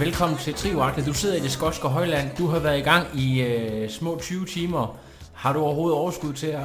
Velkommen 0.00 0.38
til 0.38 0.54
Trivagtet. 0.54 1.06
Du 1.06 1.14
sidder 1.14 1.36
i 1.36 1.40
det 1.40 1.50
skotske 1.50 1.88
højland. 1.88 2.28
Du 2.38 2.46
har 2.46 2.58
været 2.58 2.78
i 2.78 2.82
gang 2.82 3.06
i 3.14 3.42
øh, 3.42 3.90
små 3.90 4.18
20 4.20 4.46
timer. 4.46 4.96
Har 5.34 5.52
du 5.52 5.60
overhovedet 5.60 5.98
overskud 5.98 6.32
til 6.32 6.46
at, 6.46 6.62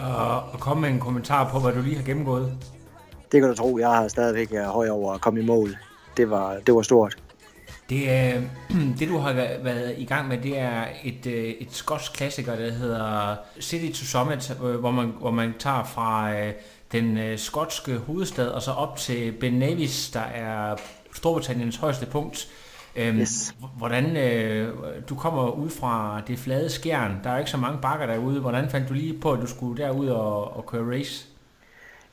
at 0.53 0.59
komme 0.59 0.81
med 0.81 0.89
en 0.89 0.99
kommentar 0.99 1.49
på, 1.51 1.59
hvad 1.59 1.73
du 1.73 1.81
lige 1.81 1.95
har 1.95 2.03
gennemgået? 2.03 2.51
Det 3.31 3.41
kan 3.41 3.49
du 3.49 3.55
tro, 3.55 3.77
jeg 3.77 3.89
har 3.89 4.07
stadigvæk 4.07 4.51
øh, 4.53 4.63
høj 4.63 4.89
over 4.89 5.13
at 5.13 5.21
komme 5.21 5.41
i 5.41 5.45
mål. 5.45 5.77
Det 6.17 6.29
var, 6.29 6.57
det 6.67 6.75
var 6.75 6.81
stort. 6.81 7.17
Det, 7.89 8.11
er, 8.11 8.41
det 8.99 9.09
du 9.09 9.17
har 9.17 9.33
væ- 9.33 9.63
været 9.63 9.95
i 9.97 10.05
gang 10.05 10.27
med, 10.27 10.37
det 10.37 10.59
er 10.59 10.85
et, 11.03 11.25
øh, 11.25 11.43
et 11.43 11.67
skotsk 11.71 12.13
klassiker, 12.13 12.55
der 12.55 12.71
hedder 12.71 13.35
City 13.61 13.99
to 13.99 14.05
Summit, 14.05 14.57
øh, 14.63 14.75
hvor 14.75 14.91
man, 14.91 15.13
hvor 15.19 15.31
man 15.31 15.53
tager 15.59 15.83
fra 15.83 16.33
øh, 16.33 16.53
den 16.91 17.17
øh, 17.17 17.39
skotske 17.39 17.97
hovedstad 17.97 18.47
og 18.47 18.61
så 18.61 18.71
op 18.71 18.97
til 18.97 19.31
Ben 19.31 19.53
Nevis, 19.53 20.09
der 20.09 20.19
er 20.19 20.75
Storbritanniens 21.13 21.75
højeste 21.75 22.05
punkt. 22.05 22.47
Øhm, 22.95 23.17
Yes. 23.19 23.55
Hvordan, 23.77 24.17
øh, 24.17 24.73
du 25.09 25.15
kommer 25.15 25.49
ud 25.51 25.69
fra 25.69 26.21
det 26.27 26.39
flade 26.39 26.69
skjern, 26.69 27.19
der 27.23 27.29
er 27.29 27.37
ikke 27.39 27.51
så 27.51 27.57
mange 27.57 27.79
bakker 27.81 28.05
derude. 28.05 28.39
Hvordan 28.41 28.69
fandt 28.69 28.89
du 28.89 28.93
lige 28.93 29.19
på, 29.19 29.31
at 29.31 29.39
du 29.41 29.47
skulle 29.47 29.83
derud 29.83 30.07
og, 30.07 30.57
og 30.57 30.65
køre 30.65 30.97
race? 30.97 31.25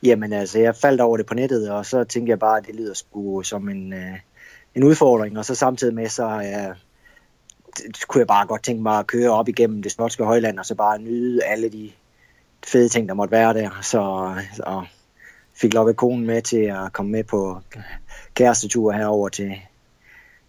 Jamen 0.02 0.32
altså, 0.32 0.58
jeg 0.58 0.76
faldt 0.76 1.00
over 1.00 1.16
det 1.16 1.26
på 1.26 1.34
nettet, 1.34 1.70
og 1.70 1.86
så 1.86 2.04
tænkte 2.04 2.30
jeg 2.30 2.38
bare, 2.38 2.58
at 2.58 2.66
det 2.66 2.74
lyder 2.74 2.94
sgu 2.94 3.42
som 3.42 3.68
en, 3.68 3.92
øh, 3.92 4.18
en 4.74 4.84
udfordring. 4.84 5.38
Og 5.38 5.44
så 5.44 5.54
samtidig 5.54 5.94
med, 5.94 6.08
så 6.08 6.24
øh, 6.28 6.76
det- 7.76 8.08
kunne 8.08 8.18
jeg 8.18 8.26
bare 8.26 8.46
godt 8.46 8.62
tænke 8.62 8.82
mig 8.82 8.98
at 8.98 9.06
køre 9.06 9.30
op 9.30 9.48
igennem 9.48 9.82
det 9.82 9.92
skotske 9.92 10.24
højland, 10.24 10.58
og 10.58 10.66
så 10.66 10.74
bare 10.74 10.98
nyde 10.98 11.44
alle 11.44 11.68
de 11.68 11.90
fede 12.66 12.88
ting, 12.88 13.08
der 13.08 13.14
måtte 13.14 13.32
være 13.32 13.54
der. 13.54 13.70
Så, 13.82 14.34
så 14.56 14.82
fik 15.60 15.74
lokket 15.74 15.96
konen 15.96 16.26
med 16.26 16.42
til 16.42 16.56
at 16.62 16.92
komme 16.92 17.12
med 17.12 17.24
på 17.24 17.60
kærestetur 18.34 18.92
herover 18.92 19.28
til, 19.28 19.52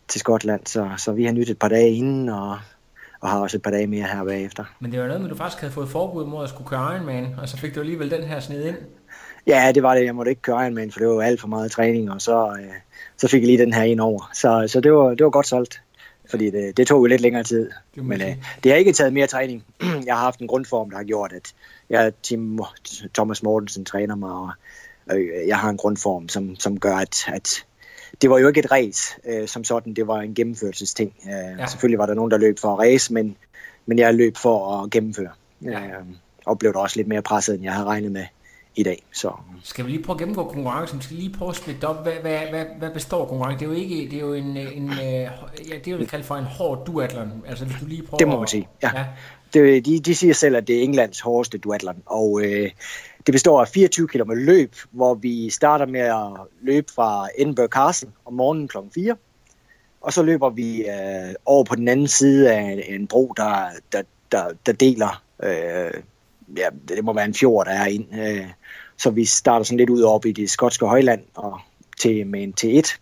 til 0.07 0.19
Skotland. 0.19 0.61
Så, 0.65 0.89
så 0.97 1.11
vi 1.11 1.25
har 1.25 1.31
nyttet 1.31 1.51
et 1.51 1.59
par 1.59 1.67
dage 1.67 1.91
inden, 1.91 2.29
og, 2.29 2.57
og 3.19 3.29
har 3.29 3.39
også 3.39 3.57
et 3.57 3.63
par 3.63 3.71
dage 3.71 3.87
mere 3.87 4.03
her 4.03 4.23
bagefter. 4.23 4.63
Men 4.79 4.91
det 4.91 4.99
var 4.99 5.07
noget 5.07 5.21
med, 5.21 5.29
at 5.29 5.31
du 5.31 5.37
faktisk 5.37 5.61
havde 5.61 5.73
fået 5.73 5.89
forbud 5.89 6.25
mod 6.25 6.43
at 6.43 6.49
skulle 6.49 6.69
køre 6.69 6.95
Ironman, 6.95 7.35
og 7.41 7.49
så 7.49 7.57
fik 7.57 7.75
du 7.75 7.79
alligevel 7.79 8.11
den 8.11 8.23
her 8.23 8.39
sned 8.39 8.65
ind. 8.65 8.75
Ja, 9.47 9.71
det 9.75 9.83
var 9.83 9.95
det. 9.95 10.05
Jeg 10.05 10.15
måtte 10.15 10.31
ikke 10.31 10.41
køre 10.41 10.63
Ironman, 10.63 10.91
for 10.91 10.99
det 10.99 11.07
var 11.07 11.21
alt 11.21 11.41
for 11.41 11.47
meget 11.47 11.71
træning, 11.71 12.11
og 12.11 12.21
så, 12.21 12.57
øh, 12.59 12.73
så 13.17 13.27
fik 13.27 13.41
jeg 13.41 13.47
lige 13.47 13.57
den 13.57 13.73
her 13.73 13.83
ind 13.83 13.99
over. 13.99 14.29
Så, 14.33 14.65
så 14.67 14.81
det, 14.81 14.93
var, 14.93 15.09
det 15.09 15.23
var 15.23 15.29
godt 15.29 15.47
solgt, 15.47 15.81
fordi 16.29 16.49
det, 16.49 16.77
det 16.77 16.87
tog 16.87 16.99
jo 16.99 17.05
lidt 17.05 17.21
længere 17.21 17.43
tid. 17.43 17.69
må 17.97 18.03
Men 18.03 18.21
øh, 18.21 18.35
det 18.63 18.71
har 18.71 18.79
ikke 18.79 18.93
taget 18.93 19.13
mere 19.13 19.27
træning. 19.27 19.65
jeg 20.05 20.15
har 20.15 20.23
haft 20.23 20.39
en 20.39 20.47
grundform, 20.47 20.89
der 20.89 20.97
har 20.97 21.03
gjort, 21.03 21.33
at 21.33 21.53
jeg, 21.89 22.13
Tim, 22.23 22.59
Thomas 23.13 23.43
Mortensen 23.43 23.85
træner 23.85 24.15
mig, 24.15 24.31
og 24.31 24.49
øh, 25.11 25.47
jeg 25.47 25.57
har 25.57 25.69
en 25.69 25.77
grundform, 25.77 26.29
som, 26.29 26.55
som 26.55 26.79
gør, 26.79 26.95
at, 26.95 27.25
at 27.27 27.65
det 28.21 28.29
var 28.29 28.37
jo 28.37 28.47
ikke 28.47 28.59
et 28.59 28.71
race 28.71 29.15
øh, 29.25 29.47
som 29.47 29.63
sådan, 29.63 29.93
det 29.93 30.07
var 30.07 30.19
en 30.19 30.35
gennemførelsesting. 30.35 31.13
Øh, 31.25 31.59
Ja. 31.59 31.67
Selvfølgelig 31.67 31.99
var 31.99 32.05
der 32.05 32.13
nogen, 32.13 32.31
der 32.31 32.37
løb 32.37 32.59
for 32.59 32.73
at 32.73 32.79
race, 32.79 33.13
men, 33.13 33.35
men 33.85 33.99
jeg 33.99 34.13
løb 34.15 34.37
for 34.37 34.81
at 34.81 34.91
gennemføre. 34.91 35.31
Ja. 35.61 35.79
Øh, 35.85 36.05
og 36.45 36.59
blev 36.59 36.73
da 36.73 36.79
også 36.79 36.97
lidt 36.97 37.07
mere 37.07 37.21
presset, 37.21 37.55
end 37.55 37.63
jeg 37.63 37.73
havde 37.73 37.87
regnet 37.87 38.11
med 38.11 38.25
i 38.75 38.83
dag. 38.83 39.03
Så 39.13 39.31
Skal 39.63 39.85
vi 39.85 39.91
lige 39.91 40.03
prøve 40.03 40.15
at 40.15 40.19
gennemgå 40.19 40.43
konkurrencen? 40.43 40.99
Vi 40.99 41.03
skal 41.03 41.17
lige 41.17 41.33
prøve 41.37 41.49
at 41.49 41.55
splitte 41.55 41.85
op. 41.87 42.03
Hvad, 42.03 42.13
hvad, 42.13 42.39
hvad, 42.49 42.65
hvad 42.79 42.89
består 42.91 43.25
konkurrencen? 43.25 43.59
Det 43.59 43.65
er 43.65 43.69
jo 43.69 43.83
ikke, 43.83 44.09
det 44.11 44.13
er 44.13 44.27
jo 44.27 44.33
en, 44.33 44.57
en 44.57 44.89
øh, 44.91 44.99
ja, 44.99 45.29
det 45.85 45.87
er 45.87 45.91
jo 45.91 46.05
kaldt 46.05 46.25
for 46.25 46.35
en 46.35 46.43
hård 46.43 46.85
duatlon. 46.85 47.43
Altså 47.47 47.65
hvis 47.65 47.77
du 47.81 47.85
lige 47.85 48.03
prøver 48.03 48.17
Det 48.17 48.27
må 48.27 48.39
man 48.39 48.47
sige, 48.47 48.67
ja. 48.83 48.91
ja. 48.95 49.05
det, 49.53 49.85
de, 49.85 49.99
de 49.99 50.15
siger 50.15 50.33
selv, 50.33 50.55
at 50.55 50.67
det 50.67 50.79
er 50.79 50.83
Englands 50.83 51.19
hårdeste 51.19 51.57
duatlon, 51.57 52.03
og 52.05 52.41
øh, 52.43 52.71
det 53.25 53.31
består 53.31 53.61
af 53.61 53.67
24 53.67 54.07
km 54.07 54.31
løb, 54.31 54.75
hvor 54.91 55.13
vi 55.13 55.49
starter 55.49 55.85
med 55.85 56.01
at 56.01 56.47
løbe 56.61 56.91
fra 56.95 57.27
Edinburgh 57.37 57.69
Castle 57.69 58.09
om 58.25 58.33
morgenen 58.33 58.67
kl. 58.67 58.77
4, 58.93 59.15
og 60.01 60.13
så 60.13 60.23
løber 60.23 60.49
vi 60.49 60.81
øh, 60.81 61.35
over 61.45 61.63
på 61.63 61.75
den 61.75 61.87
anden 61.87 62.07
side 62.07 62.53
af 62.53 62.85
en 62.87 63.07
bro, 63.07 63.33
der, 63.37 63.65
der, 63.91 64.01
der, 64.31 64.49
der 64.65 64.71
deler, 64.71 65.23
øh, 65.43 66.01
ja, 66.57 66.69
det 66.87 67.03
må 67.03 67.13
være 67.13 67.25
en 67.25 67.33
fjord, 67.33 67.65
der 67.65 67.71
er 67.71 67.85
ind. 67.85 68.05
Øh, 68.19 68.47
så 68.97 69.09
vi 69.09 69.25
starter 69.25 69.63
sådan 69.63 69.77
lidt 69.77 69.89
ud 69.89 70.03
op 70.03 70.25
i 70.25 70.31
det 70.31 70.49
skotske 70.49 70.85
højland 70.85 71.21
og 71.35 71.59
til, 71.99 72.27
med 72.27 72.43
en 72.43 72.53
T1. 72.61 72.97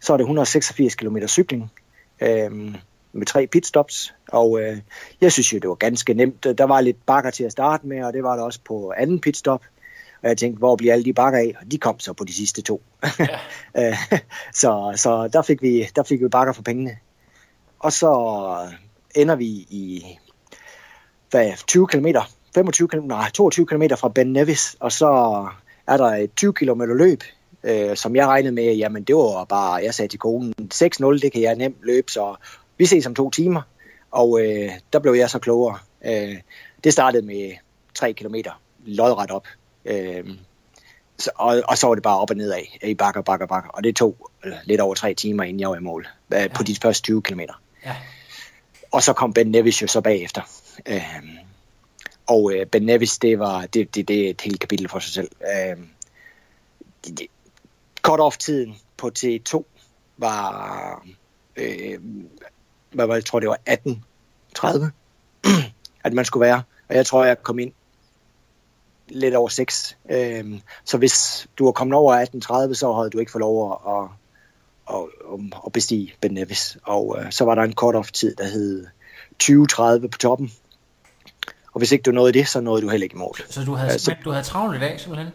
Så 0.00 0.12
er 0.12 0.16
det 0.16 0.24
186 0.24 0.94
km 0.94 1.16
cykling 1.26 1.72
øh, 2.20 2.74
med 3.12 3.26
tre 3.26 3.46
pitstops, 3.46 4.14
og 4.28 4.60
øh, 4.60 4.76
jeg 5.20 5.32
synes 5.32 5.52
jo, 5.52 5.58
det 5.58 5.68
var 5.68 5.74
ganske 5.74 6.14
nemt. 6.14 6.44
Der 6.44 6.64
var 6.64 6.80
lidt 6.80 7.06
bakker 7.06 7.30
til 7.30 7.44
at 7.44 7.52
starte 7.52 7.86
med, 7.86 8.04
og 8.04 8.12
det 8.12 8.22
var 8.22 8.36
der 8.36 8.42
også 8.42 8.60
på 8.64 8.92
anden 8.96 9.20
pitstop. 9.20 9.62
Og 10.22 10.28
jeg 10.28 10.38
tænkte, 10.38 10.58
hvor 10.58 10.76
bliver 10.76 10.92
alle 10.92 11.04
de 11.04 11.12
bakker 11.12 11.38
af? 11.38 11.54
Og 11.60 11.72
de 11.72 11.78
kom 11.78 12.00
så 12.00 12.12
på 12.12 12.24
de 12.24 12.34
sidste 12.34 12.62
to. 12.62 12.82
Øh, 13.78 13.96
så 14.52 14.92
så 14.96 15.28
der, 15.32 15.42
fik 15.42 15.62
vi, 15.62 15.88
der 15.96 16.02
fik 16.02 16.20
vi 16.20 16.28
bakker 16.28 16.52
for 16.52 16.62
pengene. 16.62 16.96
Og 17.78 17.92
så 17.92 18.10
ender 19.14 19.36
vi 19.36 19.46
i 19.46 20.04
hvad, 21.30 21.52
20 21.66 21.86
km, 21.86 22.06
25 22.54 22.88
km, 22.88 23.06
nej, 23.06 23.30
22 23.30 23.66
km 23.66 23.82
fra 23.98 24.08
Ben 24.08 24.32
Nevis, 24.32 24.76
og 24.80 24.92
så 24.92 25.08
er 25.86 25.96
der 25.96 26.06
et 26.06 26.34
20 26.34 26.52
km 26.52 26.82
løb, 26.82 27.22
øh, 27.64 27.96
som 27.96 28.16
jeg 28.16 28.26
regnede 28.26 28.52
med, 28.54 28.74
jamen 28.74 29.04
det 29.04 29.16
var 29.16 29.44
bare, 29.44 29.74
jeg 29.74 29.94
sagde 29.94 30.08
til 30.08 30.18
konen, 30.18 30.54
6-0, 30.74 31.18
det 31.22 31.32
kan 31.32 31.42
jeg 31.42 31.56
nemt 31.56 31.76
løbe, 31.82 32.12
så 32.12 32.36
vi 32.78 32.86
ses 32.86 33.06
om 33.06 33.14
to 33.14 33.30
timer. 33.30 33.62
Og 34.10 34.40
øh, 34.40 34.70
der 34.92 34.98
blev 34.98 35.12
jeg 35.12 35.30
så 35.30 35.38
klogere. 35.38 35.78
Øh, 36.04 36.36
det 36.84 36.92
startede 36.92 37.26
med 37.26 37.52
3 37.94 38.12
km 38.12 38.34
lodret 38.84 39.30
op. 39.30 39.46
Øh, 39.84 40.24
så, 41.18 41.30
og, 41.34 41.62
og 41.68 41.78
så 41.78 41.86
var 41.86 41.94
det 41.94 42.02
bare 42.02 42.18
op 42.18 42.30
og 42.30 42.36
nedad 42.36 42.62
i 42.82 42.94
bakker, 42.94 43.22
bakker, 43.22 43.46
bakker. 43.46 43.70
Og 43.70 43.84
det 43.84 43.96
tog 43.96 44.30
øh, 44.44 44.52
lidt 44.64 44.80
over 44.80 44.94
tre 44.94 45.14
timer, 45.14 45.44
inden 45.44 45.60
jeg 45.60 45.70
var 45.70 45.76
i 45.76 45.80
mål 45.80 46.06
øh, 46.34 46.50
på 46.50 46.62
de 46.62 46.76
første 46.82 47.02
20 47.02 47.22
km. 47.22 47.40
Ja. 47.84 47.96
Og 48.92 49.02
så 49.02 49.12
kom 49.12 49.32
Ben 49.32 49.50
Nevis 49.50 49.82
jo 49.82 49.86
så 49.86 50.00
bagefter. 50.00 50.42
Øh, 50.86 51.02
og 52.26 52.52
øh, 52.54 52.66
Ben 52.66 52.82
Nevis, 52.82 53.18
det 53.18 53.38
var 53.38 53.66
det, 53.66 53.94
det, 53.94 54.08
det 54.08 54.26
er 54.26 54.30
et 54.30 54.40
helt 54.40 54.60
kapitel 54.60 54.88
for 54.88 54.98
sig 54.98 55.12
selv. 55.12 55.30
Øh, 55.40 55.76
det, 57.04 57.18
det, 57.18 57.26
cut-off-tiden 58.02 58.76
på 58.96 59.10
T2 59.18 59.64
var, 60.16 61.06
øh, 61.56 61.98
hvad 62.92 63.06
var 63.06 63.14
jeg 63.14 63.24
tror 63.24 63.40
det 63.40 63.48
var 63.48 63.58
18.30, 63.70 64.86
at 66.04 66.12
man 66.12 66.24
skulle 66.24 66.46
være. 66.46 66.62
Og 66.88 66.94
jeg 66.94 67.06
tror, 67.06 67.24
jeg 67.24 67.42
kom 67.42 67.58
ind 67.58 67.72
lidt 69.08 69.34
over 69.34 69.48
6. 69.48 69.96
Øh, 70.10 70.60
så 70.84 70.98
hvis 70.98 71.46
du 71.58 71.64
var 71.64 71.72
kommet 71.72 71.96
over 71.96 72.24
18.30, 72.68 72.74
så 72.74 72.92
havde 72.92 73.10
du 73.10 73.18
ikke 73.18 73.32
fået 73.32 73.40
lov 73.40 73.72
at, 73.86 73.92
at, 74.94 74.94
at, 75.34 75.40
at 75.66 75.72
bestige 75.72 76.14
Ben 76.20 76.34
Nevis. 76.34 76.76
Og 76.82 77.16
øh, 77.20 77.32
så 77.32 77.44
var 77.44 77.54
der 77.54 77.62
en 77.62 77.72
cut-off-tid, 77.72 78.34
der 78.36 78.44
hed 78.44 78.86
20.30 80.02 80.08
på 80.08 80.18
toppen. 80.18 80.52
Og 81.72 81.78
hvis 81.78 81.92
ikke 81.92 82.02
du 82.02 82.10
nåede 82.10 82.32
det, 82.32 82.48
så 82.48 82.60
nåede 82.60 82.82
du 82.82 82.88
heller 82.88 83.04
ikke 83.04 83.14
i 83.14 83.18
mål. 83.18 83.36
Så 83.48 83.64
du 83.64 83.74
havde, 83.74 83.92
ja, 83.92 83.98
så- 83.98 84.16
du 84.24 84.30
havde 84.30 84.44
travlt 84.44 84.76
i 84.76 84.80
dag, 84.80 85.00
simpelthen? 85.00 85.32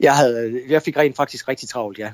Jeg, 0.00 0.16
havde, 0.16 0.62
jeg 0.68 0.82
fik 0.82 0.96
rent 0.96 1.16
faktisk 1.16 1.48
rigtig 1.48 1.68
travlt, 1.68 1.98
ja. 1.98 2.12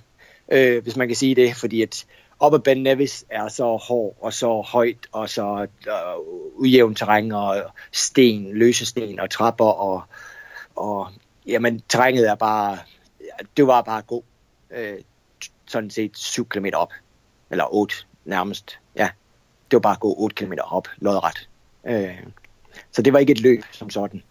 Øh, 0.52 0.82
hvis 0.82 0.96
man 0.96 1.08
kan 1.08 1.16
sige 1.16 1.34
det, 1.34 1.56
fordi 1.56 1.82
at 1.82 2.04
op 2.42 2.54
ad 2.54 2.58
Ben 2.58 2.82
Nevis 2.82 3.24
er 3.30 3.48
så 3.48 3.76
hård 3.76 4.16
og 4.20 4.32
så 4.32 4.60
højt 4.60 5.06
og 5.12 5.28
så 5.28 5.66
øh, 5.86 6.60
ujævn 6.60 6.94
terræn 6.94 7.32
og 7.32 7.62
sten, 7.92 8.52
løse 8.52 8.86
sten 8.86 9.20
og 9.20 9.30
trapper 9.30 9.64
og, 9.64 10.02
og 10.76 11.08
jamen 11.46 11.82
terrænet 11.88 12.28
er 12.28 12.34
bare, 12.34 12.78
det 13.56 13.66
var 13.66 13.82
bare 13.82 14.02
god. 14.02 14.22
Øh, 14.70 14.98
sådan 15.66 15.90
set 15.90 16.18
7 16.18 16.48
km 16.48 16.66
op, 16.74 16.92
eller 17.50 17.74
8 17.74 17.94
nærmest, 18.24 18.78
ja. 18.96 19.08
Det 19.70 19.76
var 19.76 19.80
bare 19.80 19.92
at 19.92 20.00
gå 20.00 20.14
8 20.18 20.34
km 20.34 20.52
op, 20.64 20.88
lodret. 20.98 21.48
Øh, 21.86 22.18
så 22.92 23.02
det 23.02 23.12
var 23.12 23.18
ikke 23.18 23.32
et 23.32 23.40
løb 23.40 23.62
som 23.72 23.90
sådan 23.90 24.22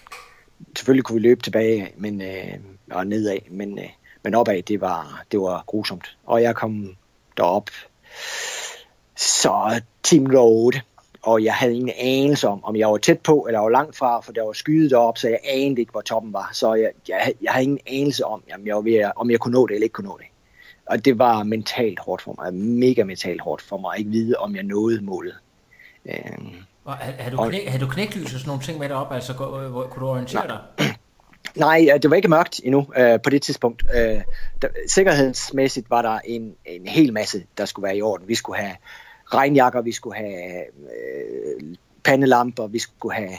selvfølgelig 0.78 1.04
kunne 1.04 1.22
vi 1.22 1.28
løbe 1.28 1.42
tilbage 1.42 1.94
men, 1.98 2.22
øh, 2.22 2.60
og 2.92 3.08
nedad, 3.08 3.38
men, 3.50 3.80
øh, 3.80 3.90
men 4.24 4.36
opad, 4.36 4.62
det 4.62 4.82
var, 4.82 5.24
det 5.32 5.40
var 5.40 5.64
grusomt. 5.68 6.18
Og 6.26 6.42
jeg 6.42 6.56
kom 6.56 6.98
derop. 7.38 7.70
Så 9.18 9.82
team 10.04 10.26
lå 10.26 10.44
8, 10.46 10.82
og 11.24 11.44
jeg 11.44 11.54
havde 11.54 11.76
ingen 11.76 11.92
anelse 12.00 12.48
om, 12.48 12.64
om 12.64 12.76
jeg 12.76 12.90
var 12.90 12.98
tæt 12.98 13.20
på, 13.20 13.46
eller 13.48 13.60
var 13.60 13.70
langt 13.70 13.98
fra, 13.98 14.20
for 14.22 14.32
der 14.32 14.44
var 14.46 14.54
skyet 14.54 14.92
derop, 14.92 15.18
så 15.18 15.28
jeg 15.28 15.40
anede 15.44 15.80
ikke, 15.82 15.92
hvor 15.92 16.02
toppen 16.02 16.34
var. 16.34 16.50
Så 16.54 16.74
jeg, 16.74 16.92
jeg, 17.10 17.34
jeg 17.42 17.52
havde 17.52 17.64
ingen 17.64 17.80
anelse 17.88 18.26
om, 18.26 18.44
jamen, 18.50 18.68
jeg 18.68 18.76
var 18.76 18.82
ved, 18.82 18.96
at- 18.96 19.12
om 19.16 19.32
jeg 19.32 19.40
kunne 19.40 19.52
nå 19.54 19.68
det 19.68 19.74
eller 19.74 19.86
ikke 19.86 19.94
kunne 19.94 20.08
nå 20.08 20.18
det. 20.18 20.28
Og 20.86 21.06
det 21.06 21.20
var 21.20 21.44
mentalt 21.44 22.00
hårdt 22.00 22.22
for 22.22 22.36
mig, 22.44 22.54
mega 22.54 23.04
mentalt 23.04 23.42
hårdt 23.42 23.62
for 23.62 23.78
mig, 23.78 23.94
at 23.94 24.00
ikke 24.00 24.12
vide, 24.12 24.36
om 24.36 24.56
jeg 24.56 24.64
nåede 24.64 25.02
målet. 25.02 25.36
Øhm, 26.06 26.50
Og 26.86 26.94
havde, 26.94 27.16
havde, 27.20 27.36
du 27.38 27.44
knæ, 27.50 27.68
havde 27.68 27.84
du 27.86 27.90
knæklys 27.90 28.24
og 28.34 28.40
sådan 28.40 28.48
nogle 28.48 28.64
ting 28.64 28.80
med 28.80 28.90
derop? 28.90 29.12
Altså, 29.12 29.34
gå- 29.34 29.60
øh, 29.62 29.72
kunne 29.72 30.02
du 30.02 30.08
orientere 30.08 30.48
dig? 30.48 30.60
Nej, 31.56 31.90
øh, 31.94 32.02
det 32.02 32.10
var 32.10 32.16
ikke 32.16 32.28
mørkt 32.28 32.62
endnu 32.64 32.88
øh, 32.98 33.22
på 33.22 33.30
det 33.30 33.42
tidspunkt. 33.42 33.84
Øh, 33.96 34.22
der, 34.62 34.68
sikkerhedsmæssigt 34.88 35.90
var 35.90 36.02
der 36.02 36.20
en, 36.26 36.56
en 36.66 36.88
hel 36.88 37.14
masse, 37.14 37.44
der 37.58 37.66
skulle 37.66 37.84
være 37.84 37.98
i 37.98 38.02
orden. 38.02 38.28
Vi 38.28 38.36
skulle 38.36 38.60
have 38.60 38.76
regnjakker, 39.34 39.82
vi 39.82 39.92
skulle 39.92 40.16
have 40.16 40.64
øh, 40.66 41.76
pandelamper, 42.04 42.68
vi 42.68 42.80
skulle 42.80 43.16
have 43.16 43.38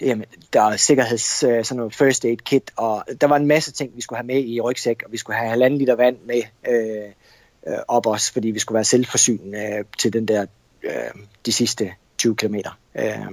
jamen, 0.00 0.24
der 0.52 0.62
er 0.62 0.76
sikkerheds, 0.76 1.42
øh, 1.42 1.64
sådan 1.64 1.76
noget 1.76 1.94
first 1.94 2.24
aid 2.24 2.36
kit, 2.36 2.70
og 2.76 3.04
der 3.20 3.26
var 3.26 3.36
en 3.36 3.46
masse 3.46 3.72
ting, 3.72 3.96
vi 3.96 4.00
skulle 4.00 4.16
have 4.16 4.26
med 4.26 4.44
i 4.44 4.60
rygsæk, 4.60 5.02
og 5.06 5.12
vi 5.12 5.16
skulle 5.16 5.36
have 5.36 5.50
halvanden 5.50 5.78
liter 5.78 5.96
vand 5.96 6.16
med 6.26 6.42
øh, 6.68 7.12
øh, 7.66 7.78
op 7.88 8.06
os, 8.06 8.30
fordi 8.30 8.50
vi 8.50 8.58
skulle 8.58 8.76
være 8.76 8.84
selvforsynende 8.84 9.58
øh, 9.58 9.84
til 9.98 10.12
den 10.12 10.28
der, 10.28 10.46
øh, 10.82 10.92
de 11.46 11.52
sidste 11.52 11.92
20 12.18 12.36
kilometer. 12.36 12.78
Øh, 12.98 13.32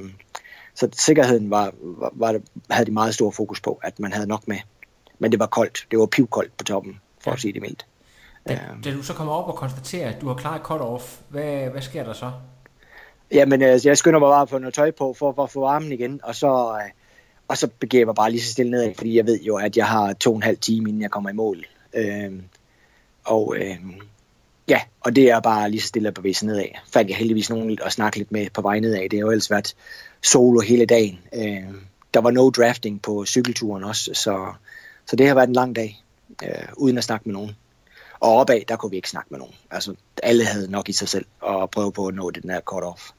så 0.76 0.90
sikkerheden 0.94 1.50
var, 1.50 1.74
var, 1.82 2.12
var, 2.14 2.40
havde 2.70 2.86
de 2.86 2.92
meget 2.92 3.14
stor 3.14 3.32
fokus 3.32 3.62
på, 3.62 3.80
at 3.84 4.00
man 4.00 4.14
havde 4.14 4.28
nok 4.28 4.48
med. 4.48 4.58
Men 5.20 5.32
det 5.32 5.40
var 5.40 5.46
koldt. 5.46 5.88
Det 5.92 6.00
var 6.00 6.06
pivkoldt 6.06 6.58
på 6.58 6.64
toppen, 6.64 7.00
for 7.24 7.32
at 7.32 7.40
sige 7.40 7.54
det 7.54 7.62
mildt. 7.62 7.86
Da, 8.48 8.60
da 8.84 8.94
du 8.94 9.04
så 9.04 9.14
kommer 9.14 9.34
op 9.34 9.48
og 9.48 9.56
konstaterer, 9.56 10.10
at 10.10 10.22
du 10.22 10.28
har 10.28 10.36
klaret 10.36 10.62
cut-off, 10.62 11.20
hvad, 11.30 11.70
hvad 11.70 11.82
sker 11.82 12.04
der 12.04 12.14
så? 12.14 12.32
Jamen, 13.32 13.62
øh, 13.62 13.86
jeg 13.86 13.98
skynder 13.98 14.20
mig 14.20 14.30
bare 14.30 14.42
at 14.42 14.50
få 14.50 14.58
noget 14.58 14.74
tøj 14.74 14.92
på, 14.92 15.16
for, 15.20 15.34
for 15.34 15.44
at 15.44 15.50
få 15.50 15.60
varmen 15.60 15.92
igen, 15.92 16.20
og 16.24 16.36
så, 16.36 16.78
øh, 16.82 16.92
og 17.48 17.58
så 17.58 17.68
begiver 17.80 18.02
jeg 18.02 18.08
mig 18.08 18.16
bare 18.16 18.32
lige 18.32 18.42
så 18.42 18.52
stille 18.52 18.72
nedad, 18.72 18.94
fordi 18.96 19.18
jeg 19.18 19.26
ved 19.26 19.42
jo, 19.42 19.58
at 19.58 19.78
jeg 19.78 19.88
har 19.88 20.14
to 20.14 20.30
og 20.30 20.36
en 20.36 20.44
halv 20.44 20.58
time, 20.58 20.90
inden 20.90 21.02
jeg 21.02 21.12
kommer 21.12 21.30
i 21.30 21.34
mål. 21.34 21.66
Øh, 21.94 22.34
og 23.26 23.56
øh, 23.58 23.76
ja, 24.70 24.82
og 25.02 25.16
det 25.16 25.30
er 25.30 25.40
bare 25.40 25.72
lige 25.72 25.82
så 25.82 25.88
stille 25.88 26.12
på 26.12 26.22
bevæge 26.22 26.46
nedad. 26.46 26.66
Fandt 26.94 27.10
jeg 27.10 27.18
heldigvis 27.18 27.50
nogen 27.50 27.80
at 27.86 27.94
snakke 27.94 28.18
lidt 28.18 28.32
med 28.32 28.48
på 28.54 28.62
vej 28.62 28.80
nedad. 28.80 29.10
Det 29.10 29.14
har 29.14 29.20
jo 29.20 29.32
ellers 29.32 29.52
været 29.52 29.76
solo 30.24 30.60
hele 30.60 30.86
dagen. 30.86 31.20
Øh, 31.34 31.64
der 32.14 32.22
var 32.22 32.32
no 32.32 32.50
drafting 32.50 33.02
på 33.02 33.26
cykelturen 33.26 33.84
også, 33.84 34.12
så, 34.14 34.54
så 35.06 35.16
det 35.16 35.28
har 35.28 35.36
været 35.36 35.48
en 35.48 35.54
lang 35.54 35.76
dag, 35.76 36.04
øh, 36.44 36.68
uden 36.78 36.98
at 36.98 37.04
snakke 37.04 37.30
med 37.30 37.34
nogen. 37.34 37.56
Og 38.20 38.36
opad, 38.36 38.62
der 38.68 38.76
kunne 38.76 38.90
vi 38.90 38.96
ikke 38.96 39.10
snakke 39.10 39.28
med 39.32 39.40
nogen. 39.40 39.54
Altså, 39.72 39.96
alle 40.24 40.46
havde 40.46 40.72
nok 40.72 40.90
i 40.90 40.94
sig 40.94 41.08
selv 41.08 41.26
at 41.48 41.70
prøve 41.70 41.92
på 41.92 42.08
at 42.08 42.16
nå 42.16 42.32
den 42.32 42.50
her 42.50 42.60
cut-off. 42.72 43.12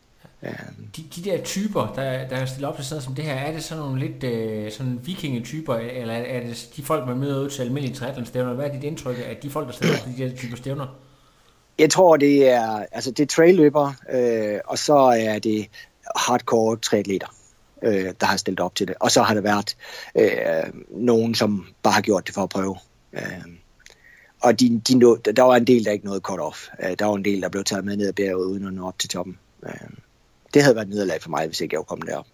Øh. 0.43 0.53
De, 0.97 1.05
de 1.17 1.31
der 1.31 1.43
typer, 1.45 1.93
der, 1.97 2.29
der 2.29 2.37
er 2.37 2.47
stillet 2.47 2.69
op 2.69 2.77
til 2.77 2.85
sådan 2.85 2.95
noget 2.95 3.05
som 3.05 3.15
det 3.15 3.25
her, 3.25 3.35
er 3.35 3.53
det 3.53 3.65
sådan 3.65 3.83
nogle 3.83 4.01
lidt 4.01 4.25
øh, 4.25 4.73
sådan 4.73 5.01
vikingetyper, 5.05 5.75
eller 5.75 6.15
er 6.15 6.41
det 6.41 6.69
de 6.77 6.83
folk, 6.83 7.07
man 7.07 7.19
møder 7.19 7.41
ud 7.41 7.51
til 7.51 7.63
almindelige 7.63 7.97
triathlon-stævner? 7.97 8.55
Hvad 8.55 8.67
er 8.67 8.73
dit 8.73 8.85
indtryk 8.85 9.17
af 9.19 9.37
de 9.37 9.51
folk, 9.51 9.67
der 9.67 9.73
stiller 9.73 9.97
op 9.97 10.03
til 10.03 10.19
de 10.19 10.31
der 10.31 10.37
typer 10.37 10.57
stævner? 10.57 10.87
Jeg 11.79 11.91
tror, 11.91 12.17
det 12.17 12.49
er, 12.49 12.85
altså 12.93 13.11
det 13.11 13.23
er 13.23 13.27
trailløber, 13.27 13.93
øh, 14.13 14.61
og 14.65 14.79
så 14.79 14.97
er 14.97 15.39
det 15.39 15.69
hardcore 16.17 16.77
triatleter, 16.77 17.35
øh, 17.83 18.15
der 18.21 18.27
har 18.27 18.37
stillet 18.37 18.61
op 18.61 18.75
til 18.75 18.89
det. 18.89 18.97
Og 19.01 19.11
så 19.11 19.23
har 19.23 19.35
der 19.35 19.41
været 19.41 19.77
øh, 20.15 20.73
nogen, 20.91 21.35
som 21.35 21.67
bare 21.83 21.95
har 21.95 22.01
gjort 22.01 22.27
det 22.27 22.35
for 22.35 22.43
at 22.43 22.49
prøve. 22.49 22.77
Øh, 23.13 23.45
og 24.41 24.61
de, 24.61 24.81
de 24.89 24.99
nå, 24.99 25.17
der 25.17 25.43
var 25.43 25.57
en 25.57 25.67
del, 25.67 25.85
der 25.85 25.91
ikke 25.91 26.07
nåede 26.07 26.21
cut-off. 26.29 26.71
Øh, 26.83 26.97
der 26.99 27.05
var 27.05 27.15
en 27.15 27.25
del, 27.25 27.43
der 27.43 27.49
blev 27.49 27.65
taget 27.65 27.85
med 27.85 27.97
ned 27.97 28.09
ad 28.09 28.13
bjerget 28.13 28.45
uden 28.45 28.67
at 28.67 28.73
nå 28.73 28.89
op 28.89 28.99
til 28.99 29.09
toppen. 29.09 29.39
Øh, 29.67 29.91
det 30.55 30.63
havde 30.63 30.77
været 30.77 30.89
nederlag 30.89 31.23
for 31.23 31.31
mig, 31.31 31.47
hvis 31.47 31.61
ikke 31.61 31.75
jeg 31.75 31.79
var 31.79 31.85
kommet 31.85 32.09
derop. 32.09 32.27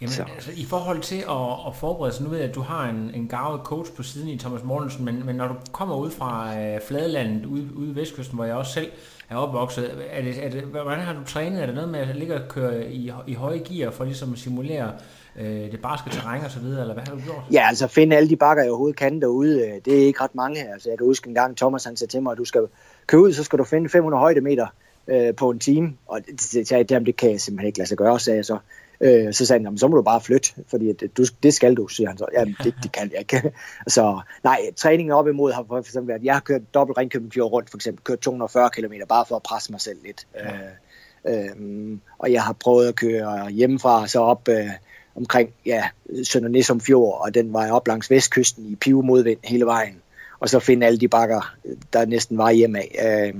Jamen, 0.00 0.12
Så. 0.12 0.24
altså, 0.34 0.50
i 0.56 0.64
forhold 0.64 1.00
til 1.00 1.16
at, 1.16 1.66
at 1.66 1.76
forberede 1.76 2.14
sig, 2.14 2.24
nu 2.24 2.30
ved 2.30 2.38
jeg, 2.38 2.48
at 2.48 2.54
du 2.54 2.60
har 2.60 2.88
en, 2.88 3.10
en 3.14 3.28
gavet 3.28 3.60
coach 3.64 3.92
på 3.92 4.02
siden 4.02 4.28
i 4.28 4.38
Thomas 4.38 4.64
Mortensen, 4.64 5.04
men, 5.04 5.26
men 5.26 5.36
når 5.36 5.48
du 5.48 5.54
kommer 5.72 5.96
ud 5.96 6.10
fra 6.10 6.60
øh, 6.60 6.80
Fladelandet, 6.80 7.46
ude, 7.46 7.68
ude 7.76 7.90
i 7.90 7.94
Vestkysten, 7.94 8.36
hvor 8.36 8.44
jeg 8.44 8.54
også 8.54 8.72
selv 8.72 8.90
er 9.30 9.36
opvokset, 9.36 9.90
er 10.10 10.22
det, 10.22 10.44
er 10.44 10.50
det, 10.50 10.62
hvordan 10.62 11.00
har 11.00 11.12
du 11.12 11.24
trænet? 11.26 11.62
Er 11.62 11.66
det 11.66 11.74
noget 11.74 11.90
med 11.90 12.00
at 12.00 12.16
ligge 12.16 12.34
og 12.34 12.48
køre 12.48 12.90
i, 12.90 13.12
i 13.26 13.34
høje 13.34 13.58
gear 13.58 13.90
for 13.90 14.04
ligesom 14.04 14.32
at 14.32 14.38
simulere 14.38 14.92
øh, 15.38 15.46
det 15.46 15.80
barske 15.82 16.10
terræn 16.10 16.44
og 16.44 16.50
så 16.50 16.60
videre, 16.60 16.80
eller 16.80 16.94
hvad 16.94 17.04
har 17.08 17.14
du 17.14 17.20
gjort? 17.20 17.42
Ja, 17.52 17.68
altså 17.68 17.86
finde 17.86 18.16
alle 18.16 18.28
de 18.28 18.36
bakker, 18.36 18.62
jeg 18.62 18.70
overhovedet 18.70 18.96
kan 18.96 19.20
derude, 19.20 19.60
øh, 19.60 19.74
det 19.84 20.02
er 20.02 20.06
ikke 20.06 20.22
ret 20.22 20.34
mange. 20.34 20.72
Altså, 20.72 20.88
jeg 20.88 20.98
kan 20.98 21.06
huske 21.06 21.28
en 21.28 21.34
gang, 21.34 21.56
Thomas 21.56 21.84
han 21.84 21.96
sagde 21.96 22.10
til 22.10 22.22
mig, 22.22 22.32
at 22.32 22.38
du 22.38 22.44
skal 22.44 22.66
køre 23.06 23.20
ud, 23.20 23.32
så 23.32 23.44
skal 23.44 23.58
du 23.58 23.64
finde 23.64 23.88
500 23.88 24.20
højdemeter 24.20 24.66
øh, 25.08 25.34
på 25.34 25.50
en 25.50 25.58
time. 25.58 25.94
Og 26.06 26.20
det, 26.26 26.52
det, 26.52 26.68
det, 26.68 26.88
det, 26.88 27.06
det 27.06 27.16
kan 27.16 27.30
jeg 27.30 27.40
simpelthen 27.40 27.66
ikke 27.66 27.78
lade 27.78 27.88
sig 27.88 27.98
gøre, 27.98 28.20
sagde 28.20 28.36
jeg 28.36 28.44
så. 28.44 28.58
Øh, 29.00 29.34
så 29.34 29.46
sagde 29.46 29.58
han, 29.58 29.64
"Jamen, 29.64 29.78
så 29.78 29.88
må 29.88 29.96
du 29.96 30.02
bare 30.02 30.20
flytte, 30.20 30.54
fordi 30.66 30.90
at, 30.90 31.02
du, 31.16 31.24
det 31.42 31.54
skal 31.54 31.74
du, 31.74 31.88
siger 31.88 32.08
han 32.08 32.18
så. 32.18 32.26
Jamen, 32.32 32.56
det, 32.64 32.74
det 32.82 32.92
kan 32.92 33.10
jeg 33.12 33.20
ikke. 33.20 33.52
så 33.86 34.20
nej, 34.44 34.60
træningen 34.76 35.12
op 35.12 35.28
imod 35.28 35.52
har 35.52 35.64
for 35.68 35.78
eksempel 35.78 36.08
været, 36.08 36.24
jeg 36.24 36.34
har 36.34 36.40
kørt 36.40 36.74
dobbelt 36.74 36.98
Ringkøbing 36.98 37.32
Fjord 37.32 37.52
rundt, 37.52 37.70
for 37.70 37.78
eksempel 37.78 38.04
kørt 38.04 38.18
240 38.18 38.70
km, 38.70 38.92
bare 39.08 39.24
for 39.28 39.36
at 39.36 39.42
presse 39.42 39.72
mig 39.72 39.80
selv 39.80 39.98
lidt. 40.04 40.26
Øh, 40.40 41.34
øh, 41.34 41.98
og 42.18 42.32
jeg 42.32 42.42
har 42.42 42.52
prøvet 42.52 42.88
at 42.88 42.94
køre 42.94 43.50
hjemmefra, 43.50 44.06
så 44.06 44.20
op 44.20 44.48
øh, 44.48 44.70
omkring 45.16 45.50
ja, 45.66 45.88
Sønder 46.24 46.48
Nissum 46.48 46.80
Fjord, 46.80 47.20
og 47.24 47.34
den 47.34 47.52
vej 47.52 47.70
op 47.70 47.88
langs 47.88 48.10
vestkysten 48.10 48.66
i 48.66 48.74
pive 48.74 49.02
modvind 49.02 49.38
hele 49.44 49.66
vejen. 49.66 50.02
Og 50.40 50.48
så 50.48 50.58
finde 50.58 50.86
alle 50.86 50.98
de 50.98 51.08
bakker, 51.08 51.56
der 51.92 52.06
næsten 52.06 52.38
var 52.38 52.50
hjemme 52.50 52.78
af. 52.78 53.28
Øh, 53.28 53.34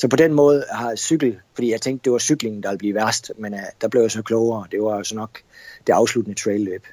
så 0.00 0.08
på 0.08 0.16
den 0.16 0.34
måde 0.34 0.64
har 0.70 0.96
cykel, 0.96 1.38
fordi 1.54 1.70
jeg 1.70 1.80
tænkte, 1.80 2.04
det 2.04 2.12
var 2.12 2.18
cyklingen, 2.18 2.62
der 2.62 2.68
ville 2.68 2.78
blive 2.78 2.94
værst, 2.94 3.32
men 3.38 3.54
uh, 3.54 3.60
der 3.80 3.88
blev 3.88 4.02
jeg 4.02 4.10
så 4.10 4.22
klogere. 4.22 4.66
Det 4.70 4.82
var 4.82 5.02
så 5.02 5.14
nok 5.14 5.38
det 5.86 5.92
afsluttende 5.92 6.40
trailløb. 6.40 6.86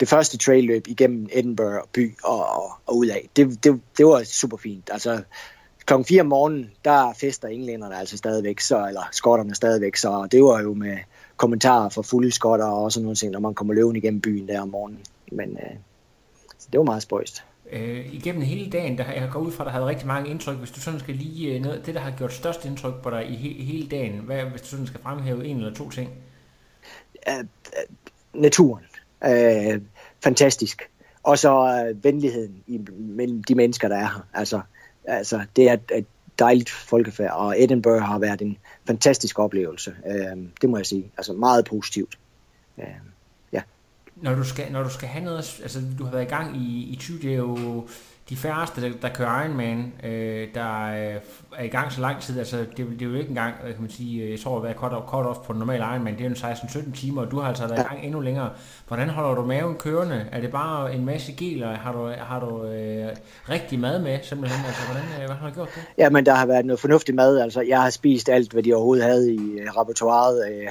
Det 0.00 0.08
første 0.08 0.38
trailløb 0.38 0.88
igennem 0.88 1.28
Edinburgh 1.32 1.88
by 1.92 2.16
og, 2.24 2.46
og, 2.46 2.70
og 2.86 2.96
ud 2.96 3.06
af, 3.06 3.28
det, 3.36 3.64
det, 3.64 3.80
det 3.98 4.06
var 4.06 4.24
super 4.24 4.56
fint. 4.56 4.90
Altså 4.92 5.22
klokken 5.84 6.04
4 6.04 6.20
om 6.20 6.26
morgenen, 6.26 6.70
der 6.84 7.12
fester 7.12 7.48
englænderne 7.48 7.98
altså 7.98 8.16
stadigvæk, 8.16 8.60
så, 8.60 8.86
eller 8.86 9.08
skotterne 9.12 9.54
stadigvæk, 9.54 9.96
så 9.96 10.28
det 10.30 10.44
var 10.44 10.62
jo 10.62 10.74
med 10.74 10.98
kommentarer 11.36 11.88
fra 11.88 12.02
fulde 12.02 12.32
skotter 12.32 12.66
og 12.66 12.92
sådan 12.92 13.04
nogle 13.04 13.16
ting, 13.16 13.32
når 13.32 13.40
man 13.40 13.54
kommer 13.54 13.74
løven 13.74 13.96
igennem 13.96 14.20
byen 14.20 14.48
der 14.48 14.60
om 14.60 14.68
morgenen. 14.68 15.00
Men 15.32 15.50
uh, 15.50 15.76
det 16.72 16.78
var 16.78 16.84
meget 16.84 17.02
spøjst. 17.02 17.44
Øh, 17.72 18.14
igennem 18.14 18.42
hele 18.42 18.70
dagen, 18.70 18.98
der, 18.98 19.04
har- 19.04 19.12
jeg 19.12 19.28
går 19.32 19.40
ud 19.40 19.52
fra, 19.52 19.64
at 19.64 19.66
der 19.66 19.72
har 19.72 19.78
været 19.78 19.90
rigtig 19.90 20.06
mange 20.06 20.30
indtryk. 20.30 20.56
Hvis 20.56 20.70
du 20.70 20.80
sådan 20.80 21.00
skal 21.00 21.14
lige 21.14 21.54
øh, 21.54 21.62
noget, 21.62 21.86
det, 21.86 21.94
der 21.94 22.00
har 22.00 22.10
gjort 22.10 22.32
størst 22.32 22.64
indtryk 22.64 22.94
på 23.02 23.10
dig 23.10 23.30
i, 23.30 23.34
he, 23.36 23.64
hele 23.64 23.88
dagen, 23.88 24.12
hvad, 24.18 24.42
hvis 24.44 24.60
du 24.60 24.66
sådan 24.66 24.86
skal 24.86 25.00
fremhæve 25.02 25.46
en 25.46 25.56
eller 25.56 25.74
to 25.74 25.90
ting? 25.90 26.10
Øh, 27.28 27.44
naturen. 28.34 28.84
Øh, 29.24 29.80
fantastisk. 30.24 30.90
Og 31.22 31.38
så 31.38 31.84
øh, 31.88 32.04
venligheden 32.04 32.62
i, 32.66 32.80
mellem 32.98 33.42
de 33.44 33.54
mennesker, 33.54 33.88
der 33.88 33.96
er 33.96 34.00
her. 34.06 34.26
Altså, 34.34 34.60
altså 35.04 35.40
det 35.56 35.68
er 35.70 35.76
et, 35.94 36.06
dejligt 36.38 36.70
folkefærd, 36.70 37.30
og 37.32 37.62
Edinburgh 37.62 38.02
har 38.02 38.18
været 38.18 38.42
en 38.42 38.56
fantastisk 38.86 39.38
oplevelse. 39.38 39.94
Øh, 40.06 40.36
det 40.60 40.70
må 40.70 40.76
jeg 40.76 40.86
sige. 40.86 41.10
Altså 41.16 41.32
meget 41.32 41.64
positivt. 41.64 42.18
Øh. 42.78 42.84
Når 44.22 44.34
du 44.34 44.44
skal, 44.44 44.72
når 44.72 44.82
du 44.82 44.90
skal 44.90 45.08
have 45.08 45.24
noget, 45.24 45.60
altså 45.62 45.80
du 45.98 46.04
har 46.04 46.10
været 46.10 46.24
i 46.24 46.28
gang 46.28 46.56
i, 46.56 46.88
i 46.92 46.96
20, 46.96 47.18
det 47.18 47.32
er 47.32 47.36
jo 47.36 47.88
de 48.30 48.36
færreste, 48.36 48.82
der, 48.82 48.90
der 49.02 49.08
kører 49.08 49.44
Ironman, 49.44 49.92
øh, 50.04 50.48
der 50.54 50.88
er 50.88 51.62
i 51.62 51.68
gang 51.68 51.92
så 51.92 52.00
lang 52.00 52.20
tid, 52.20 52.38
altså 52.38 52.56
det, 52.58 52.76
det 52.76 53.02
er 53.02 53.06
jo 53.06 53.14
ikke 53.14 53.28
engang, 53.28 53.54
kan 53.60 53.74
man 53.80 53.90
sige, 53.90 54.22
øh, 54.22 54.30
jeg 54.30 54.40
tror 54.40 54.56
at 54.56 54.62
være 54.62 54.74
cut, 54.74 54.92
off, 54.92 55.06
cut 55.06 55.26
off 55.26 55.38
på 55.38 55.52
en 55.52 55.58
normal 55.58 55.80
Ironman, 55.80 56.18
det 56.18 56.26
er 56.26 56.28
jo 56.28 56.34
16-17 56.34 56.94
timer, 56.94 57.22
og 57.22 57.30
du 57.30 57.40
har 57.40 57.48
altså 57.48 57.66
været 57.66 57.80
i 57.80 57.82
gang 57.82 58.04
endnu 58.04 58.20
længere. 58.20 58.50
Hvordan 58.88 59.08
holder 59.08 59.34
du 59.34 59.46
maven 59.46 59.74
kørende? 59.74 60.26
Er 60.32 60.40
det 60.40 60.50
bare 60.50 60.94
en 60.94 61.04
masse 61.04 61.32
gel, 61.32 61.64
og 61.64 61.76
Har 61.76 61.92
du, 61.92 62.12
har 62.18 62.40
du 62.40 62.64
øh, 62.64 63.08
rigtig 63.48 63.78
mad 63.78 64.02
med, 64.02 64.18
simpelthen? 64.22 64.66
Altså, 64.66 64.82
hvordan, 64.92 65.08
øh, 65.20 65.26
hvordan 65.26 65.36
har 65.36 65.48
du 65.48 65.54
gjort 65.54 65.68
det? 65.74 65.82
ja, 65.98 66.10
men 66.10 66.26
der 66.26 66.34
har 66.34 66.46
været 66.46 66.66
noget 66.66 66.80
fornuftig 66.80 67.14
mad. 67.14 67.38
Altså, 67.38 67.60
jeg 67.60 67.82
har 67.82 67.90
spist 67.90 68.28
alt, 68.28 68.52
hvad 68.52 68.62
de 68.62 68.74
overhovedet 68.74 69.04
havde 69.04 69.34
i 69.34 69.58
øh, 69.58 69.66
repertoireet 69.76 70.52
øh, 70.52 70.68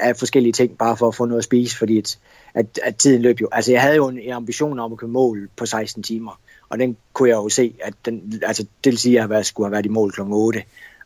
af 0.00 0.16
forskellige 0.16 0.52
ting, 0.52 0.78
bare 0.78 0.96
for 0.96 1.08
at 1.08 1.14
få 1.14 1.24
noget 1.24 1.38
at 1.38 1.44
spise, 1.44 1.76
fordi 1.76 1.98
at, 1.98 2.18
at, 2.54 2.78
at 2.82 2.96
tiden 2.96 3.22
løb 3.22 3.40
jo. 3.40 3.48
Altså, 3.52 3.72
jeg 3.72 3.82
havde 3.82 3.96
jo 3.96 4.08
en, 4.08 4.18
en 4.18 4.32
ambition 4.32 4.78
om 4.78 4.92
at 4.92 4.98
kunne 4.98 5.12
mål 5.12 5.48
på 5.56 5.66
16 5.66 6.02
timer, 6.02 6.40
og 6.68 6.78
den 6.78 6.96
kunne 7.12 7.28
jeg 7.28 7.36
jo 7.36 7.48
se, 7.48 7.74
at 7.82 7.94
den, 8.04 8.42
altså, 8.46 8.66
det 8.84 8.90
vil 8.90 8.98
sige, 8.98 9.16
at 9.16 9.20
jeg 9.20 9.30
været, 9.30 9.46
skulle 9.46 9.66
have 9.66 9.72
været 9.72 9.86
i 9.86 9.88
mål 9.88 10.12
kl. 10.12 10.20
8, 10.20 10.62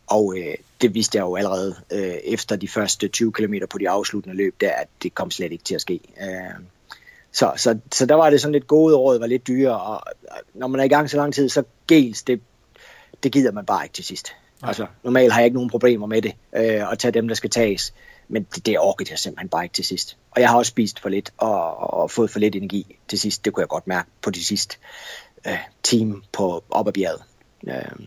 og 0.06 0.34
øh, 0.38 0.54
det 0.80 0.94
vidste 0.94 1.18
jeg 1.18 1.22
jo 1.22 1.36
allerede 1.36 1.74
øh, 1.92 2.14
efter 2.24 2.56
de 2.56 2.68
første 2.68 3.08
20 3.08 3.32
km 3.32 3.54
på 3.70 3.78
de 3.78 3.90
afsluttende 3.90 4.36
løb, 4.36 4.54
der, 4.60 4.70
at 4.70 4.88
det 5.02 5.14
kom 5.14 5.30
slet 5.30 5.52
ikke 5.52 5.64
til 5.64 5.74
at 5.74 5.80
ske. 5.80 6.00
Øh, 6.20 6.64
så, 7.32 7.52
så, 7.56 7.78
så 7.92 8.06
der 8.06 8.14
var 8.14 8.30
det 8.30 8.40
sådan 8.40 8.52
lidt 8.52 8.66
gode 8.66 8.96
råd, 8.96 9.18
var 9.18 9.26
lidt 9.26 9.46
dyre, 9.46 9.80
og 9.80 10.00
og 10.30 10.40
når 10.54 10.66
man 10.66 10.80
er 10.80 10.84
i 10.84 10.88
gang 10.88 11.10
så 11.10 11.16
lang 11.16 11.34
tid, 11.34 11.48
så 11.48 11.62
gels, 11.88 12.22
det, 12.22 12.40
det 13.22 13.32
gider 13.32 13.52
man 13.52 13.66
bare 13.66 13.84
ikke 13.84 13.92
til 13.92 14.04
sidst. 14.04 14.32
Altså, 14.62 14.86
normalt 15.02 15.32
har 15.32 15.40
jeg 15.40 15.44
ikke 15.44 15.54
nogen 15.54 15.70
problemer 15.70 16.06
med 16.06 16.22
det, 16.22 16.32
øh, 16.56 16.92
at 16.92 16.98
tage 16.98 17.12
dem, 17.12 17.28
der 17.28 17.34
skal 17.34 17.50
tages, 17.50 17.94
men 18.28 18.46
det, 18.54 18.66
det 18.66 18.78
orkede 18.78 19.10
jeg 19.10 19.18
simpelthen 19.18 19.48
bare 19.48 19.64
ikke 19.64 19.74
til 19.74 19.84
sidst. 19.84 20.16
Og 20.30 20.40
jeg 20.40 20.50
har 20.50 20.58
også 20.58 20.70
spist 20.70 21.00
for 21.00 21.08
lidt, 21.08 21.32
og, 21.36 21.76
og 21.94 22.10
fået 22.10 22.30
for 22.30 22.38
lidt 22.38 22.56
energi 22.56 22.98
til 23.08 23.18
sidst, 23.18 23.44
det 23.44 23.52
kunne 23.52 23.60
jeg 23.60 23.68
godt 23.68 23.86
mærke 23.86 24.08
på 24.22 24.30
de 24.30 24.44
sidste 24.44 24.76
øh, 25.46 25.58
time 25.82 26.22
på 26.32 26.64
op 26.70 26.88
ad 26.88 26.92
bjerget. 26.92 27.22
Øh, 27.68 28.06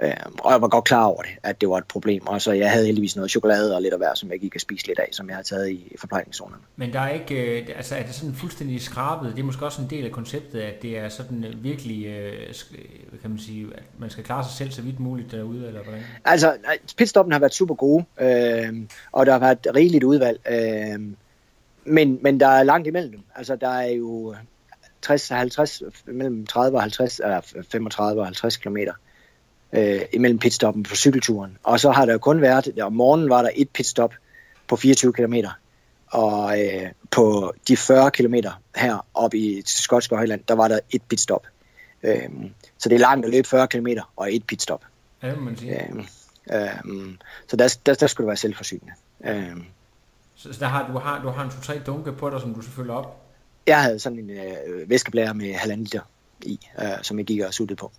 Øh, 0.00 0.12
og 0.38 0.52
jeg 0.52 0.60
var 0.60 0.68
godt 0.68 0.84
klar 0.84 1.04
over 1.04 1.22
det, 1.22 1.30
at 1.42 1.60
det 1.60 1.68
var 1.68 1.78
et 1.78 1.84
problem. 1.84 2.26
Og 2.26 2.42
så 2.42 2.52
jeg 2.52 2.70
havde 2.70 2.86
heldigvis 2.86 3.16
noget 3.16 3.30
chokolade 3.30 3.76
og 3.76 3.82
lidt 3.82 3.92
af 3.92 3.98
hver, 3.98 4.14
som 4.14 4.30
jeg 4.30 4.40
gik 4.40 4.54
og 4.54 4.60
spise 4.60 4.86
lidt 4.86 4.98
af, 4.98 5.08
som 5.12 5.28
jeg 5.28 5.36
havde 5.36 5.46
taget 5.46 5.70
i 5.70 5.96
forplejningszonerne. 5.98 6.62
Men 6.76 6.92
der 6.92 7.00
er 7.00 7.08
ikke, 7.08 7.60
øh, 7.60 7.68
altså 7.76 7.94
er 7.94 8.02
det 8.02 8.14
sådan 8.14 8.34
fuldstændig 8.34 8.82
skrabet? 8.82 9.32
Det 9.36 9.38
er 9.38 9.44
måske 9.44 9.64
også 9.64 9.82
en 9.82 9.90
del 9.90 10.04
af 10.04 10.12
konceptet, 10.12 10.60
at 10.60 10.82
det 10.82 10.98
er 10.98 11.08
sådan 11.08 11.44
øh, 11.44 11.64
virkelig, 11.64 12.06
øh, 12.06 12.54
hvad 13.08 13.20
kan 13.20 13.30
man 13.30 13.38
sige, 13.38 13.66
at 13.74 13.82
man 13.98 14.10
skal 14.10 14.24
klare 14.24 14.44
sig 14.44 14.52
selv 14.52 14.70
så 14.70 14.82
vidt 14.82 15.00
muligt 15.00 15.32
derude, 15.32 15.66
eller 15.66 15.82
hvordan? 15.82 16.02
Altså, 16.24 16.56
pitstoppen 16.96 17.32
har 17.32 17.38
været 17.38 17.54
super 17.54 17.74
gode, 17.74 18.04
øh, 18.20 18.74
og 19.12 19.26
der 19.26 19.32
har 19.32 19.38
været 19.38 19.66
rigeligt 19.74 20.04
udvalg. 20.04 20.40
Øh, 20.50 21.00
men, 21.84 22.18
men 22.22 22.40
der 22.40 22.48
er 22.48 22.62
langt 22.62 22.86
imellem 22.86 23.12
dem. 23.12 23.22
Altså, 23.36 23.56
der 23.56 23.68
er 23.68 23.86
jo 23.86 24.34
60 25.02 25.28
50, 25.28 25.82
mellem 26.06 26.46
30 26.46 26.76
og 26.76 26.82
50, 26.82 27.20
eller 27.20 27.40
35 27.70 28.20
og 28.20 28.26
50 28.26 28.56
kilometer 28.56 28.92
øh, 29.72 30.00
imellem 30.12 30.38
pitstoppen 30.38 30.82
på 30.82 30.96
cykelturen. 30.96 31.58
Og 31.62 31.80
så 31.80 31.90
har 31.90 32.06
der 32.06 32.12
jo 32.12 32.18
kun 32.18 32.40
været, 32.40 32.80
om 32.80 32.92
morgenen 32.92 33.30
var 33.30 33.42
der 33.42 33.50
et 33.54 33.70
pitstop 33.70 34.14
på 34.68 34.76
24 34.76 35.12
kilometer, 35.12 35.50
og 36.06 36.60
øh, 36.60 36.90
på 37.10 37.52
de 37.68 37.76
40 37.76 38.10
kilometer 38.10 38.60
her 38.76 39.06
oppe 39.14 39.38
i 39.38 39.62
Skotske 39.66 40.16
Højland, 40.16 40.40
der 40.48 40.54
var 40.54 40.68
der 40.68 40.78
et 40.90 41.02
pitstop. 41.02 41.46
Øh, 42.02 42.28
så 42.78 42.88
det 42.88 42.94
er 42.94 43.00
langt 43.00 43.26
at 43.26 43.32
løbe 43.32 43.48
40 43.48 43.68
kilometer 43.68 44.12
og 44.16 44.34
et 44.34 44.44
pitstop. 44.46 44.84
Ja, 45.22 45.34
man 45.34 45.56
sige. 45.56 45.82
Øh, 46.52 46.62
øh, 46.62 46.68
så 47.48 47.56
der, 47.56 47.76
der, 47.86 47.94
der 47.94 48.06
skulle 48.06 48.24
du 48.24 48.28
være 48.28 48.36
selvforsynende. 48.36 48.92
Øh, 49.24 49.56
Så, 50.36 50.56
der 50.60 50.66
har, 50.66 50.92
du, 50.92 50.98
har, 50.98 51.22
du 51.22 51.28
har 51.28 51.44
en 51.44 51.50
to-tre 51.50 51.80
dunke 51.86 52.12
på 52.12 52.30
dig, 52.30 52.40
som 52.40 52.54
du 52.54 52.60
selvfølgelig 52.60 52.94
op. 52.94 53.22
jeg 53.66 53.82
havde 53.82 53.98
sådan 53.98 54.18
en 54.18 54.30
øh, 54.30 54.90
væskeblære 54.90 55.34
med 55.34 55.54
halvanden 55.54 55.84
liter 55.84 56.00
i, 56.42 56.60
øh, 56.82 56.88
som 57.02 57.18
jeg 57.18 57.26
gik 57.26 57.40
og 57.40 57.54
suttede 57.54 57.76
på. 57.76 57.92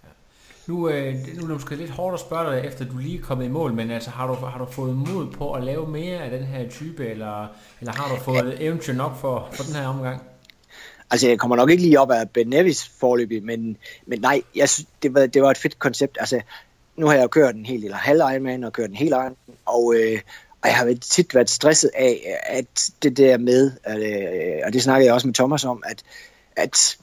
Nu, 0.67 0.89
øh, 0.89 1.13
nu 1.13 1.43
er 1.43 1.47
det 1.47 1.49
måske 1.49 1.75
lidt 1.75 1.89
hårdt 1.89 2.13
at 2.13 2.19
spørge 2.19 2.55
dig, 2.55 2.67
efter 2.67 2.85
du 2.85 2.97
lige 2.97 3.17
er 3.17 3.23
kommet 3.23 3.45
i 3.45 3.49
mål, 3.49 3.73
men 3.73 3.91
altså, 3.91 4.09
har 4.09 4.27
du, 4.27 4.33
har 4.33 4.57
du 4.57 4.71
fået 4.71 4.95
mod 4.95 5.31
på 5.31 5.53
at 5.53 5.63
lave 5.63 5.87
mere 5.87 6.17
af 6.17 6.31
den 6.31 6.43
her 6.43 6.69
type, 6.69 7.07
eller, 7.07 7.47
eller 7.79 7.93
har 7.93 8.15
du 8.15 8.21
fået 8.21 8.57
eventyr 8.59 8.93
nok 8.93 9.17
for, 9.17 9.49
for 9.53 9.63
den 9.63 9.75
her 9.75 9.87
omgang? 9.87 10.21
Altså, 11.11 11.27
jeg 11.27 11.39
kommer 11.39 11.55
nok 11.55 11.69
ikke 11.69 11.83
lige 11.83 11.99
op 11.99 12.11
af 12.11 12.29
Ben 12.29 12.47
Nevis 12.47 12.87
forløbig, 12.99 13.43
men, 13.43 13.77
men 14.05 14.21
nej, 14.21 14.41
jeg 14.55 14.69
synes, 14.69 14.87
det, 15.03 15.13
var, 15.13 15.25
det 15.25 15.41
var 15.41 15.51
et 15.51 15.57
fedt 15.57 15.79
koncept. 15.79 16.17
Altså, 16.19 16.41
nu 16.95 17.05
har 17.05 17.13
jeg 17.13 17.23
jo 17.23 17.27
kørt 17.27 17.55
en 17.55 17.65
hel 17.65 17.83
eller 17.83 17.97
halv 17.97 18.19
Ironman 18.19 18.63
og 18.63 18.73
kørt 18.73 18.89
en 18.89 18.95
hel 18.95 19.07
Ironman, 19.07 19.35
og, 19.65 19.95
øh, 19.95 20.19
og 20.61 20.69
jeg 20.69 20.77
har 20.77 20.93
tit 21.01 21.35
været 21.35 21.49
stresset 21.49 21.91
af, 21.95 22.37
at 22.47 22.89
det 23.03 23.17
der 23.17 23.37
med, 23.37 23.71
at, 23.83 23.97
øh, 23.97 24.61
og 24.65 24.73
det 24.73 24.83
snakkede 24.83 25.05
jeg 25.05 25.13
også 25.13 25.27
med 25.27 25.33
Thomas 25.33 25.65
om, 25.65 25.83
at, 25.85 26.03
at, 26.55 26.97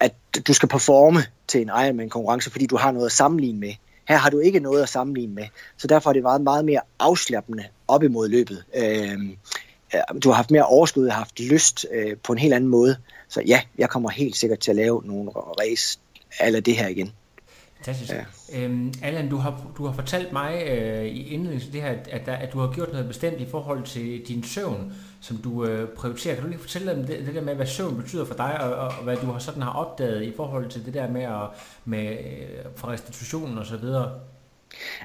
at 0.00 0.14
du 0.46 0.52
skal 0.52 0.68
performe 0.68 1.20
til 1.50 1.60
en 1.60 1.68
Ironman-konkurrence, 1.68 2.50
fordi 2.50 2.66
du 2.66 2.76
har 2.76 2.90
noget 2.90 3.06
at 3.06 3.12
sammenligne 3.12 3.60
med. 3.60 3.74
Her 4.08 4.16
har 4.16 4.30
du 4.30 4.38
ikke 4.38 4.60
noget 4.60 4.82
at 4.82 4.88
sammenligne 4.88 5.34
med, 5.34 5.44
så 5.76 5.86
derfor 5.86 6.10
har 6.10 6.12
det 6.12 6.24
været 6.24 6.40
meget 6.40 6.64
mere 6.64 6.80
afslappende 6.98 7.64
op 7.88 8.02
imod 8.02 8.28
løbet. 8.28 8.64
Øh, 8.76 9.18
du 10.24 10.28
har 10.28 10.36
haft 10.36 10.50
mere 10.50 10.66
overskud, 10.66 11.08
har 11.08 11.16
haft 11.16 11.40
lyst 11.40 11.86
øh, 11.92 12.16
på 12.22 12.32
en 12.32 12.38
helt 12.38 12.54
anden 12.54 12.70
måde. 12.70 12.96
Så 13.28 13.42
ja, 13.46 13.60
jeg 13.78 13.88
kommer 13.88 14.10
helt 14.10 14.36
sikkert 14.36 14.58
til 14.58 14.70
at 14.70 14.76
lave 14.76 15.02
nogle 15.04 15.30
race 15.30 15.98
eller 16.40 16.60
det 16.60 16.76
her 16.76 16.88
igen. 16.88 17.12
Fantastisk. 17.84 18.12
Ja. 18.12 18.24
Øhm, 18.64 18.94
Allan, 19.02 19.28
du 19.28 19.36
har, 19.36 19.66
du 19.76 19.86
har 19.86 19.92
fortalt 19.92 20.32
mig 20.32 20.62
øh, 20.66 21.04
i 21.04 21.28
indledningen 21.28 21.72
det 21.72 21.82
her, 21.82 21.94
at, 22.10 22.26
der, 22.26 22.32
at 22.32 22.52
du 22.52 22.58
har 22.58 22.72
gjort 22.74 22.92
noget 22.92 23.08
bestemt 23.08 23.40
i 23.40 23.46
forhold 23.50 23.84
til 23.84 24.22
din 24.28 24.44
søvn, 24.44 24.92
som 25.20 25.36
du 25.36 25.64
øh, 25.64 25.88
prioriterer. 25.88 26.34
Kan 26.34 26.44
du 26.44 26.50
lige 26.50 26.60
fortælle 26.60 26.94
dem 26.94 27.06
det, 27.06 27.26
det 27.26 27.34
der 27.34 27.40
med, 27.40 27.54
hvad 27.54 27.66
søvn 27.66 27.96
betyder 27.96 28.24
for 28.24 28.34
dig, 28.34 28.60
og, 28.60 28.74
og, 28.74 28.88
og 28.88 29.04
hvad 29.04 29.16
du 29.16 29.26
har 29.26 29.38
sådan 29.38 29.62
har 29.62 29.72
opdaget 29.72 30.22
i 30.22 30.32
forhold 30.36 30.68
til 30.68 30.86
det 30.86 30.94
der 30.94 31.08
med, 31.08 31.22
at, 31.22 31.48
med 31.84 32.10
øh, 32.10 32.48
for 32.76 32.88
restitutionen 32.88 33.58
og 33.58 33.66
så 33.66 33.76
videre? 33.76 34.12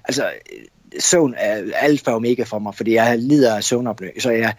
Altså, 0.05 0.32
søvn 1.00 1.34
er 1.38 1.63
alfa 1.75 2.12
og 2.12 2.15
omega 2.15 2.44
for 2.44 2.60
mig, 2.60 2.75
fordi 2.75 2.94
jeg 2.94 3.20
lider 3.20 3.55
af 3.55 3.63
søvnopnø, 3.63 4.10
så 4.20 4.32
jeg 4.32 4.53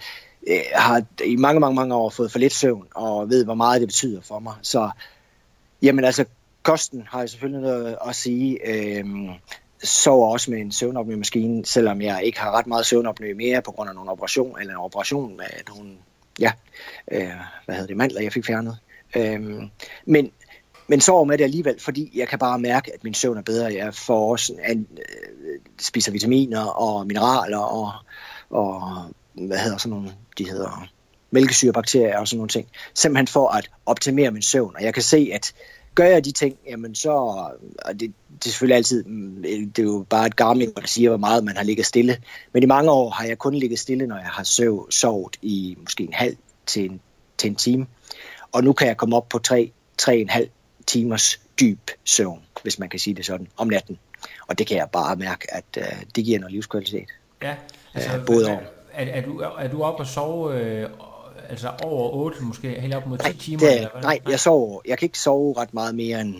øh, 0.48 0.60
har 0.74 1.02
i 1.24 1.36
mange, 1.36 1.60
mange, 1.60 1.74
mange 1.74 1.94
år 1.94 2.10
fået 2.10 2.32
for 2.32 2.38
lidt 2.38 2.52
søvn, 2.52 2.86
og 2.94 3.28
ved, 3.28 3.44
hvor 3.44 3.54
meget 3.54 3.80
det 3.80 3.88
betyder 3.88 4.20
for 4.20 4.38
mig. 4.38 4.54
Så, 4.62 4.90
jamen 5.82 6.04
altså, 6.04 6.24
kosten 6.66 7.06
har 7.10 7.20
jeg 7.20 7.30
selvfølgelig 7.30 7.60
noget 7.60 7.96
at 8.08 8.16
sige. 8.16 8.58
Øh, 8.68 9.04
sover 9.84 10.32
også 10.32 10.50
med 10.50 10.60
en 10.60 10.72
søvnopnø-maskine, 10.72 11.66
selvom 11.66 12.00
jeg 12.00 12.24
ikke 12.24 12.40
har 12.40 12.50
ret 12.50 12.66
meget 12.66 12.86
søvnopnø 12.86 13.34
mere 13.34 13.62
på 13.62 13.70
grund 13.70 13.88
af 13.88 13.94
nogle 13.94 14.10
operation, 14.10 14.60
eller 14.60 14.72
en 14.72 14.80
operation 14.80 15.36
med 15.36 15.46
nogle, 15.68 15.90
ja, 16.40 16.52
øh, 17.12 17.30
hvad 17.64 17.74
hedder 17.74 17.86
det, 17.86 17.96
mandler, 17.96 18.20
jeg 18.20 18.32
fik 18.32 18.46
fjernet. 18.46 18.78
Øh, 19.16 19.40
men, 20.06 20.30
men 20.86 21.00
sover 21.00 21.24
med 21.24 21.38
det 21.38 21.44
alligevel, 21.44 21.80
fordi 21.80 22.12
jeg 22.14 22.28
kan 22.28 22.38
bare 22.38 22.58
mærke, 22.58 22.94
at 22.94 23.04
min 23.04 23.14
søvn 23.14 23.38
er 23.38 23.42
bedre. 23.42 23.74
Jeg 23.74 23.94
får 23.94 24.30
også 24.30 24.54
an, 24.62 24.86
øh, 24.98 25.60
spiser 25.80 26.12
vitaminer 26.12 26.64
og 26.64 27.06
mineraler 27.06 27.58
og, 27.58 27.92
og 28.50 28.82
hvad 29.34 29.58
hedder 29.58 29.78
sådan 29.78 29.96
nogle, 29.96 30.12
de 30.38 30.50
hedder 30.50 30.88
mælkesyrebakterier 31.36 32.18
og 32.18 32.28
sådan 32.28 32.38
nogle 32.38 32.48
ting. 32.48 32.68
Simpelthen 32.94 33.26
for 33.26 33.48
at 33.48 33.70
optimere 33.86 34.30
min 34.30 34.42
søvn. 34.42 34.76
Og 34.76 34.82
jeg 34.82 34.94
kan 34.94 35.02
se, 35.02 35.30
at 35.34 35.52
gør 35.94 36.04
jeg 36.04 36.24
de 36.24 36.32
ting, 36.32 36.56
jamen 36.68 36.94
så, 36.94 37.10
og 37.10 37.92
det, 37.92 38.00
det 38.00 38.46
er 38.46 38.48
selvfølgelig 38.48 38.76
altid, 38.76 39.04
mm, 39.04 39.42
det 39.42 39.78
er 39.78 39.82
jo 39.82 40.06
bare 40.10 40.26
et 40.26 40.36
Garmin, 40.36 40.72
der 40.76 40.86
siger, 40.86 41.08
hvor 41.08 41.18
meget 41.18 41.44
man 41.44 41.56
har 41.56 41.64
ligget 41.64 41.86
stille. 41.86 42.16
Men 42.52 42.62
i 42.62 42.66
mange 42.66 42.90
år 42.90 43.10
har 43.10 43.24
jeg 43.24 43.38
kun 43.38 43.54
ligget 43.54 43.78
stille, 43.78 44.06
når 44.06 44.16
jeg 44.16 44.26
har 44.26 44.44
søv, 44.44 44.90
sovet 44.90 45.36
i 45.42 45.76
måske 45.80 46.04
en 46.04 46.12
halv 46.12 46.36
til 46.66 46.84
en, 46.90 47.00
til 47.38 47.50
en 47.50 47.56
time. 47.56 47.86
Og 48.52 48.64
nu 48.64 48.72
kan 48.72 48.88
jeg 48.88 48.96
komme 48.96 49.16
op 49.16 49.28
på 49.28 49.38
tre, 49.38 49.72
tre 49.98 50.16
en 50.16 50.28
halv 50.28 50.48
timers 50.86 51.40
dyb 51.60 51.90
søvn, 52.04 52.40
hvis 52.62 52.78
man 52.78 52.88
kan 52.88 53.00
sige 53.00 53.14
det 53.14 53.26
sådan, 53.26 53.48
om 53.56 53.68
natten. 53.68 53.98
Og 54.46 54.58
det 54.58 54.66
kan 54.66 54.76
jeg 54.76 54.88
bare 54.92 55.16
mærke, 55.16 55.54
at 55.54 55.64
uh, 55.76 56.02
det 56.16 56.24
giver 56.24 56.38
noget 56.38 56.52
livskvalitet. 56.52 57.08
Ja, 57.42 57.54
altså, 57.94 58.10
Ja, 58.10 58.24
både 58.26 58.50
er, 58.50 58.56
og. 58.56 58.62
er, 58.92 59.04
er, 59.04 59.22
du, 59.22 59.38
er 59.38 59.68
du 59.68 59.82
oppe 59.82 60.02
og 60.02 60.06
sove 60.06 60.60
øh, 60.60 60.90
altså 61.48 61.70
over 61.82 62.10
8, 62.12 62.42
måske 62.42 62.80
helt 62.80 62.94
op 62.94 63.06
mod 63.06 63.18
10 63.18 63.22
Nej, 63.24 63.32
timer? 63.32 63.58
det, 63.60 63.74
eller 63.74 63.88
er, 63.88 63.92
hvad? 63.92 64.02
nej, 64.02 64.20
jeg 64.28 64.40
sover. 64.40 64.80
Jeg 64.86 64.98
kan 64.98 65.06
ikke 65.06 65.18
sove 65.18 65.54
ret 65.56 65.74
meget 65.74 65.94
mere 65.94 66.20
end 66.20 66.34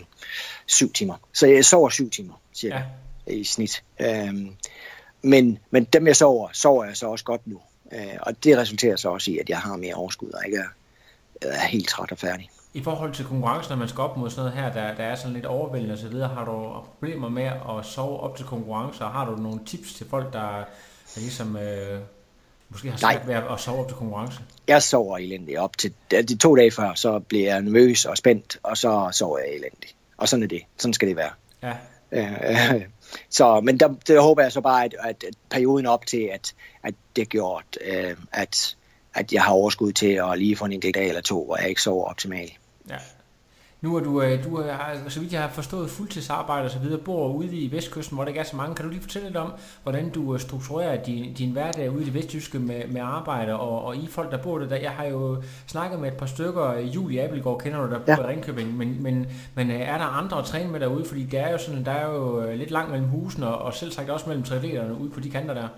syv 0.67 0.93
timer. 0.93 1.15
Så 1.35 1.47
jeg 1.47 1.65
sover 1.65 1.89
syv 1.91 2.11
timer, 2.11 2.35
cirka, 2.55 2.83
Ja. 3.27 3.33
i 3.33 3.45
snit. 3.45 3.83
Øhm, 4.01 4.51
men, 5.23 5.59
men 5.71 5.85
dem, 5.85 6.07
jeg 6.07 6.17
sover, 6.17 6.49
sover 6.53 6.85
jeg 6.85 6.97
så 6.97 7.07
også 7.07 7.25
godt 7.25 7.47
nu. 7.47 7.61
Øh, 7.93 8.01
og 8.21 8.45
det 8.45 8.59
resulterer 8.59 8.97
så 8.97 9.09
også 9.09 9.31
i, 9.31 9.39
at 9.39 9.49
jeg 9.49 9.59
har 9.59 9.77
mere 9.77 9.95
overskud, 9.95 10.31
og 10.31 10.41
ikke 10.47 10.59
er, 10.59 11.49
er 11.49 11.67
helt 11.67 11.89
træt 11.89 12.13
og 12.13 12.19
færdig. 12.19 12.51
I 12.75 12.83
forhold 12.83 13.15
til 13.15 13.25
konkurrencen, 13.25 13.71
når 13.73 13.77
man 13.77 13.89
skal 13.89 14.01
op 14.01 14.17
mod 14.17 14.31
sådan 14.31 14.53
noget 14.53 14.65
her, 14.75 14.83
der, 14.83 14.95
der 14.95 15.05
er 15.05 15.15
sådan 15.15 15.33
lidt 15.33 15.47
overvældende 15.47 16.11
videre, 16.11 16.29
har 16.29 16.45
du 16.45 16.81
problemer 16.83 17.29
med 17.29 17.45
at 17.45 17.85
sove 17.85 18.21
op 18.21 18.37
til 18.37 18.47
konkurrencer? 18.47 19.05
Har 19.09 19.25
du 19.31 19.37
nogle 19.37 19.61
tips 19.67 19.95
til 19.95 20.07
folk, 20.11 20.33
der, 20.33 20.65
der 21.15 21.21
ligesom 21.21 21.57
øh, 21.57 22.01
måske 22.69 22.91
har 22.91 22.97
svært 22.97 23.27
ved 23.27 23.35
at 23.35 23.61
sove 23.61 23.81
op 23.81 23.89
til 23.89 23.97
konkurrence? 23.97 24.41
Jeg 24.69 24.83
sover 24.83 25.19
elendigt 25.19 25.59
op 25.59 25.79
til 25.79 25.95
de 26.11 26.37
to 26.37 26.57
dage 26.57 26.71
før, 26.71 26.95
så 26.95 27.19
bliver 27.19 27.45
jeg 27.45 27.63
nervøs 27.63 28.05
og 28.05 28.17
spændt, 28.17 28.59
og 28.63 28.77
så 28.77 29.09
sover 29.13 29.39
jeg 29.39 29.49
elendigt. 29.49 29.95
Og 30.17 30.29
sådan 30.29 30.43
er 30.43 30.47
det. 30.47 30.63
Sådan 30.79 30.95
skal 30.95 31.09
det 31.09 31.17
være. 31.17 31.31
Ja, 31.63 31.73
Øh, 32.13 32.83
så, 33.31 33.61
men 33.61 33.81
der, 33.81 33.95
der 34.07 34.21
håber 34.21 34.43
jeg 34.43 34.53
så 34.53 34.61
bare, 34.61 34.85
at, 34.85 34.95
at, 35.01 35.25
at 35.25 35.35
perioden 35.51 35.87
op 35.87 36.07
til, 36.07 36.31
at, 36.33 36.55
at 36.83 36.95
det 37.17 37.23
er 37.23 37.27
gjort, 37.27 37.79
øh, 37.81 38.17
at, 38.33 38.77
at 39.15 39.33
jeg 39.33 39.43
har 39.43 39.53
overskud 39.53 39.93
til 39.93 40.13
at 40.13 40.39
lige 40.39 40.57
få 40.57 40.65
en 40.65 40.73
enkelt 40.73 40.95
dag 40.95 41.09
eller 41.09 41.21
to, 41.21 41.45
hvor 41.45 41.57
jeg 41.57 41.69
ikke 41.69 41.83
sover 41.83 42.05
optimalt. 42.05 42.53
ja. 42.91 42.97
Nu 43.81 43.97
er 43.97 44.01
du, 44.01 44.23
øh, 44.23 44.45
du 44.45 44.57
er, 44.57 44.75
så 45.09 45.21
vidt 45.21 45.33
jeg 45.33 45.41
har 45.41 45.49
forstået, 45.49 45.91
fuldtidsarbejde 45.91 46.65
og 46.65 46.71
så 46.71 46.79
videre, 46.79 46.99
bor 47.01 47.29
ude 47.29 47.57
i 47.57 47.73
Vestkysten, 47.73 48.15
hvor 48.15 48.25
der 48.25 48.29
ikke 48.29 48.41
er 48.41 48.45
så 48.45 48.57
mange. 48.57 48.75
Kan 48.75 48.85
du 48.85 48.91
lige 48.91 49.01
fortælle 49.01 49.29
lidt 49.29 49.37
om, 49.37 49.53
hvordan 49.83 50.11
du 50.11 50.35
øh, 50.35 50.41
strukturerer 50.41 51.03
din, 51.03 51.35
din 51.35 51.51
hverdag 51.51 51.91
ude 51.91 52.03
i 52.03 52.05
det 52.05 52.15
vestjyske 52.15 52.59
med, 52.59 52.83
med 52.89 53.01
arbejde, 53.01 53.59
og, 53.59 53.85
og 53.85 53.97
I 53.97 54.07
folk, 54.11 54.31
der 54.31 54.37
bor 54.43 54.59
der? 54.59 54.77
Jeg 54.77 54.91
har 54.91 55.05
jo 55.05 55.43
snakket 55.67 56.01
med 56.01 56.09
et 56.09 56.17
par 56.17 56.27
stykker, 56.27 56.79
Julie 56.79 57.23
Appelgaard 57.23 57.61
kender 57.61 57.87
du, 57.87 57.91
der 57.91 57.99
bor 57.99 58.23
Ja. 58.23 58.29
i 58.29 58.33
Ringkøbing, 58.33 58.77
men, 58.77 59.03
men, 59.03 59.27
men 59.55 59.71
øh, 59.71 59.81
er 59.81 59.99
der 59.99 60.05
andre 60.05 60.39
at 60.39 60.45
træne 60.45 60.71
med 60.71 60.81
derude? 60.81 61.05
Fordi 61.05 61.23
det 61.25 61.41
er 61.41 61.51
jo 61.51 61.59
sådan, 61.59 61.85
der 61.85 61.93
er 61.93 62.11
jo 62.11 62.41
øh, 62.43 62.59
lidt 62.59 62.71
langt 62.71 62.91
mellem 62.91 63.09
husene, 63.09 63.47
og, 63.49 63.59
og 63.59 63.75
selv 63.75 63.93
sagt 63.93 64.11
også 64.11 64.27
mellem 64.29 64.45
triatleterne 64.45 64.95
ude 65.01 65.11
på 65.11 65.21
de 65.21 65.31
kanter 65.31 65.55
der. 65.55 65.69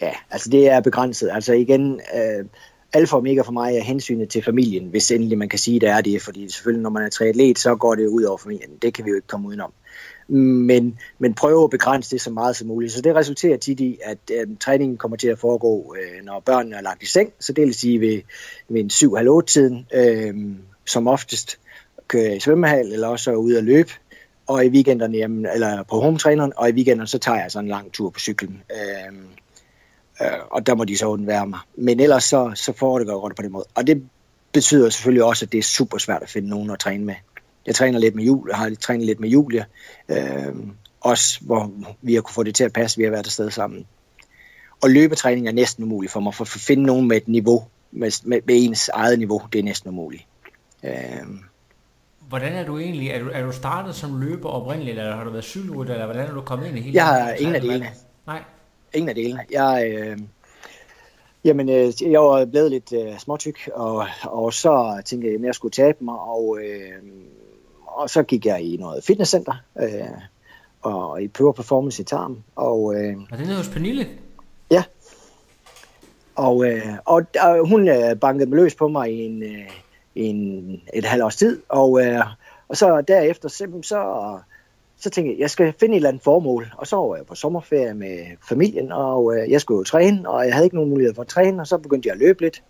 Ja, 0.00 0.12
altså 0.30 0.50
det 0.50 0.68
er 0.70 0.80
begrænset. 0.80 1.30
Altså 1.32 1.52
igen, 1.52 2.00
øh, 2.14 2.44
alfa 2.92 3.14
og 3.14 3.18
omega 3.18 3.40
for 3.40 3.52
mig 3.52 3.76
er 3.76 3.82
hensynet 3.82 4.28
til 4.28 4.42
familien, 4.42 4.88
hvis 4.88 5.10
endelig 5.10 5.38
man 5.38 5.48
kan 5.48 5.58
sige, 5.58 5.80
det 5.80 5.88
er 5.88 6.00
det. 6.00 6.22
Fordi 6.22 6.48
selvfølgelig, 6.52 6.82
når 6.82 6.90
man 6.90 7.02
er 7.02 7.08
triatlet, 7.08 7.58
så 7.58 7.76
går 7.76 7.94
det 7.94 8.06
ud 8.06 8.22
over 8.22 8.38
familien. 8.38 8.70
Det 8.82 8.94
kan 8.94 9.04
vi 9.04 9.10
jo 9.10 9.16
ikke 9.16 9.28
komme 9.28 9.48
udenom. 9.48 9.72
Men, 10.28 10.98
men 11.18 11.34
prøve 11.34 11.64
at 11.64 11.70
begrænse 11.70 12.10
det 12.10 12.20
så 12.20 12.30
meget 12.30 12.56
som 12.56 12.68
muligt. 12.68 12.92
Så 12.92 13.00
det 13.00 13.14
resulterer 13.14 13.56
tit 13.56 13.80
i, 13.80 13.98
at 14.04 14.18
øh, 14.32 14.46
træningen 14.60 14.98
kommer 14.98 15.16
til 15.16 15.28
at 15.28 15.38
foregå, 15.38 15.94
øh, 15.98 16.24
når 16.24 16.40
børnene 16.40 16.76
er 16.76 16.80
lagt 16.80 17.02
i 17.02 17.06
seng. 17.06 17.32
Så 17.40 17.52
det 17.52 17.64
vil 17.64 17.74
sige 17.74 18.00
ved, 18.00 18.20
ved 18.68 18.80
en 18.80 18.90
7-8 19.40 19.44
tiden, 19.46 19.86
øh, 19.94 20.34
som 20.86 21.06
oftest 21.06 21.58
kører 22.08 22.32
i 22.32 22.40
svømmehal, 22.40 22.92
eller 22.92 23.08
også 23.08 23.30
er 23.30 23.36
ude 23.36 23.58
at 23.58 23.64
løbe. 23.64 23.90
Og 24.46 24.64
i 24.64 24.68
weekenderne, 24.68 25.16
jamen, 25.16 25.46
eller 25.54 25.82
på 25.82 26.00
hometræneren, 26.00 26.52
og 26.56 26.68
i 26.68 26.72
weekenderne, 26.72 27.08
så 27.08 27.18
tager 27.18 27.42
jeg 27.42 27.50
så 27.50 27.58
en 27.58 27.68
lang 27.68 27.92
tur 27.92 28.10
på 28.10 28.20
cyklen. 28.20 28.62
Øh, 28.70 29.12
Øh, 30.22 30.28
og 30.50 30.66
der 30.66 30.74
må 30.74 30.84
de 30.84 30.98
så 30.98 31.06
undvære 31.06 31.46
mig. 31.46 31.58
Men 31.74 32.00
ellers 32.00 32.24
så, 32.24 32.52
så 32.54 32.72
foregår 32.72 33.28
det 33.28 33.36
på 33.36 33.42
den 33.42 33.52
måde. 33.52 33.64
Og 33.74 33.86
det 33.86 34.08
betyder 34.52 34.90
selvfølgelig 34.90 35.24
også, 35.24 35.44
at 35.44 35.52
det 35.52 35.58
er 35.58 35.62
super 35.62 35.98
svært 35.98 36.22
at 36.22 36.28
finde 36.28 36.48
nogen 36.48 36.70
at 36.70 36.78
træne 36.78 37.04
med. 37.04 37.14
Jeg 37.66 37.74
træner 37.74 37.98
lidt 37.98 38.14
med 38.14 38.24
Julie, 38.24 38.54
har 38.54 38.70
trænet 38.80 39.06
lidt 39.06 39.20
med 39.20 39.28
Julie, 39.28 39.64
øh, 40.08 40.54
også 41.00 41.38
hvor 41.40 41.72
vi 42.02 42.14
har 42.14 42.20
kunne 42.20 42.34
få 42.34 42.42
det 42.42 42.54
til 42.54 42.64
at 42.64 42.72
passe, 42.72 42.98
vi 42.98 43.04
har 43.04 43.10
været 43.10 43.26
afsted 43.26 43.50
sammen. 43.50 43.86
Og 44.82 44.90
løbetræning 44.90 45.48
er 45.48 45.52
næsten 45.52 45.84
umuligt 45.84 46.12
for 46.12 46.20
mig, 46.20 46.34
for 46.34 46.44
at 46.44 46.48
finde 46.48 46.82
nogen 46.82 47.08
med 47.08 47.16
et 47.16 47.28
niveau, 47.28 47.64
med, 47.92 48.10
med, 48.24 48.40
med 48.46 48.54
ens 48.58 48.88
eget 48.88 49.18
niveau, 49.18 49.42
det 49.52 49.58
er 49.58 49.62
næsten 49.62 49.90
umuligt. 49.90 50.26
Øh, 50.84 50.92
Hvordan 52.28 52.52
er 52.52 52.64
du 52.64 52.78
egentlig? 52.78 53.08
Er 53.08 53.18
du, 53.18 53.30
er 53.32 53.42
du 53.42 53.52
startet 53.52 53.94
som 53.94 54.20
løber 54.20 54.48
oprindeligt, 54.48 54.98
eller 54.98 55.16
har 55.16 55.24
du 55.24 55.30
været 55.30 55.44
cykelrytter, 55.44 55.94
eller 55.94 56.06
hvordan 56.06 56.26
er 56.26 56.34
du 56.34 56.40
kommet 56.40 56.68
ind 56.68 56.78
i 56.78 56.80
hele 56.80 56.94
Jeg 56.94 57.06
har 57.06 57.30
ingen 57.30 57.54
af 57.54 57.60
delene. 57.60 57.90
Nej. 58.26 58.42
Ingen 58.96 59.08
af 59.08 59.14
delene. 59.14 59.40
Jeg, 59.50 59.92
øh, 59.96 60.18
jamen, 61.44 61.68
øh, 61.68 61.92
jeg 62.12 62.20
var 62.20 62.44
blevet 62.44 62.70
lidt 62.70 62.92
øh, 62.92 63.18
småtyk, 63.18 63.68
og, 63.74 64.06
og 64.22 64.52
så 64.52 65.02
tænkte 65.04 65.28
jeg, 65.28 65.34
at 65.34 65.42
jeg 65.42 65.54
skulle 65.54 65.72
tabe 65.72 66.04
mig, 66.04 66.18
og, 66.18 66.58
øh, 66.64 67.02
og 67.86 68.10
så 68.10 68.22
gik 68.22 68.46
jeg 68.46 68.60
i 68.60 68.76
noget 68.76 69.04
fitnesscenter, 69.04 69.54
øh, 69.80 70.20
og 70.82 71.22
i 71.22 71.28
Pure 71.28 71.54
Performance 71.54 72.02
i 72.02 72.04
Tarm, 72.04 72.38
og, 72.56 72.94
øh, 72.94 73.16
Og 73.32 73.38
den 73.38 73.50
er 73.50 73.56
hos 73.56 73.68
Pernille. 73.68 74.06
ja, 74.70 74.84
og, 76.36 76.66
øh, 76.70 76.86
og 77.04 77.34
der, 77.34 77.66
hun 77.68 77.88
øh, 77.88 78.16
bankede 78.20 78.50
mig 78.50 78.56
løs 78.56 78.74
på 78.74 78.88
mig 78.88 79.12
i 79.12 79.24
en, 79.26 79.42
øh, 79.42 79.70
en, 80.14 80.82
et 80.94 81.04
halvt 81.04 81.24
års 81.24 81.36
tid, 81.36 81.62
og, 81.68 82.06
øh, 82.06 82.24
og 82.68 82.76
så 82.76 83.00
derefter, 83.00 83.48
så, 83.48 83.66
så, 83.82 83.98
så 84.98 85.10
tænkte 85.10 85.32
jeg, 85.32 85.40
jeg 85.40 85.50
skal 85.50 85.74
finde 85.80 85.94
et 85.94 85.96
eller 85.96 86.08
andet 86.08 86.22
formål, 86.22 86.72
og 86.76 86.86
så 86.86 86.96
var 86.96 87.16
jeg 87.16 87.26
på 87.26 87.34
sommerferie 87.34 87.94
med 87.94 88.18
familien, 88.48 88.92
og 88.92 89.36
øh, 89.36 89.50
jeg 89.50 89.60
skulle 89.60 89.78
jo 89.78 89.84
træne, 89.84 90.28
og 90.28 90.44
jeg 90.44 90.54
havde 90.54 90.66
ikke 90.66 90.76
nogen 90.76 90.90
mulighed 90.90 91.14
for 91.14 91.22
at 91.22 91.28
træne, 91.28 91.62
og 91.62 91.66
så 91.66 91.78
begyndte 91.78 92.06
jeg 92.06 92.14
at 92.14 92.18
løbe 92.18 92.40
lidt, 92.42 92.62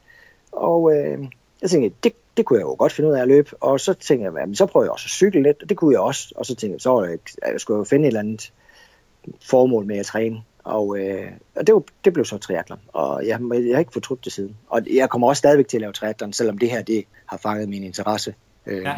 og 0.52 0.96
øh, 0.96 1.18
jeg 1.62 1.70
tænkte, 1.70 1.96
det, 2.02 2.12
det 2.36 2.44
kunne 2.44 2.58
jeg 2.58 2.64
jo 2.64 2.76
godt 2.78 2.92
finde 2.92 3.10
ud 3.10 3.14
af 3.14 3.22
at 3.22 3.28
løbe, 3.28 3.50
og 3.60 3.80
så 3.80 3.94
tænkte 3.94 4.24
jeg, 4.24 4.32
jamen, 4.40 4.54
så 4.54 4.66
prøver 4.66 4.84
jeg 4.84 4.92
også 4.92 5.06
at 5.06 5.10
cykle 5.10 5.42
lidt, 5.42 5.62
og 5.62 5.68
det 5.68 5.76
kunne 5.76 5.92
jeg 5.92 6.00
også, 6.00 6.32
og 6.36 6.46
så 6.46 6.54
tænkte 6.54 6.74
jeg, 6.74 6.80
så 6.80 6.90
var 6.90 7.04
jeg, 7.04 7.18
jeg 7.52 7.60
skulle 7.60 7.78
jo 7.78 7.84
finde 7.84 8.04
et 8.04 8.06
eller 8.06 8.20
andet 8.20 8.52
formål 9.42 9.86
med 9.86 9.98
at 9.98 10.06
træne, 10.06 10.42
og, 10.64 10.98
øh, 10.98 11.30
og 11.56 11.66
det, 11.66 11.74
var, 11.74 11.82
det 12.04 12.12
blev 12.12 12.24
så 12.24 12.38
triathlon, 12.38 12.80
og 12.92 13.26
jeg, 13.26 13.40
jeg 13.52 13.74
har 13.74 13.78
ikke 13.78 13.92
fortrudt 13.92 14.24
det 14.24 14.32
siden, 14.32 14.56
og 14.68 14.82
jeg 14.94 15.10
kommer 15.10 15.28
også 15.28 15.38
stadigvæk 15.38 15.68
til 15.68 15.76
at 15.76 15.80
lave 15.80 15.92
triathlon, 15.92 16.32
selvom 16.32 16.58
det 16.58 16.70
her, 16.70 16.82
det 16.82 17.04
har 17.26 17.36
fanget 17.36 17.68
min 17.68 17.82
interesse. 17.82 18.34
Øh, 18.66 18.82
Ja. 18.82 18.94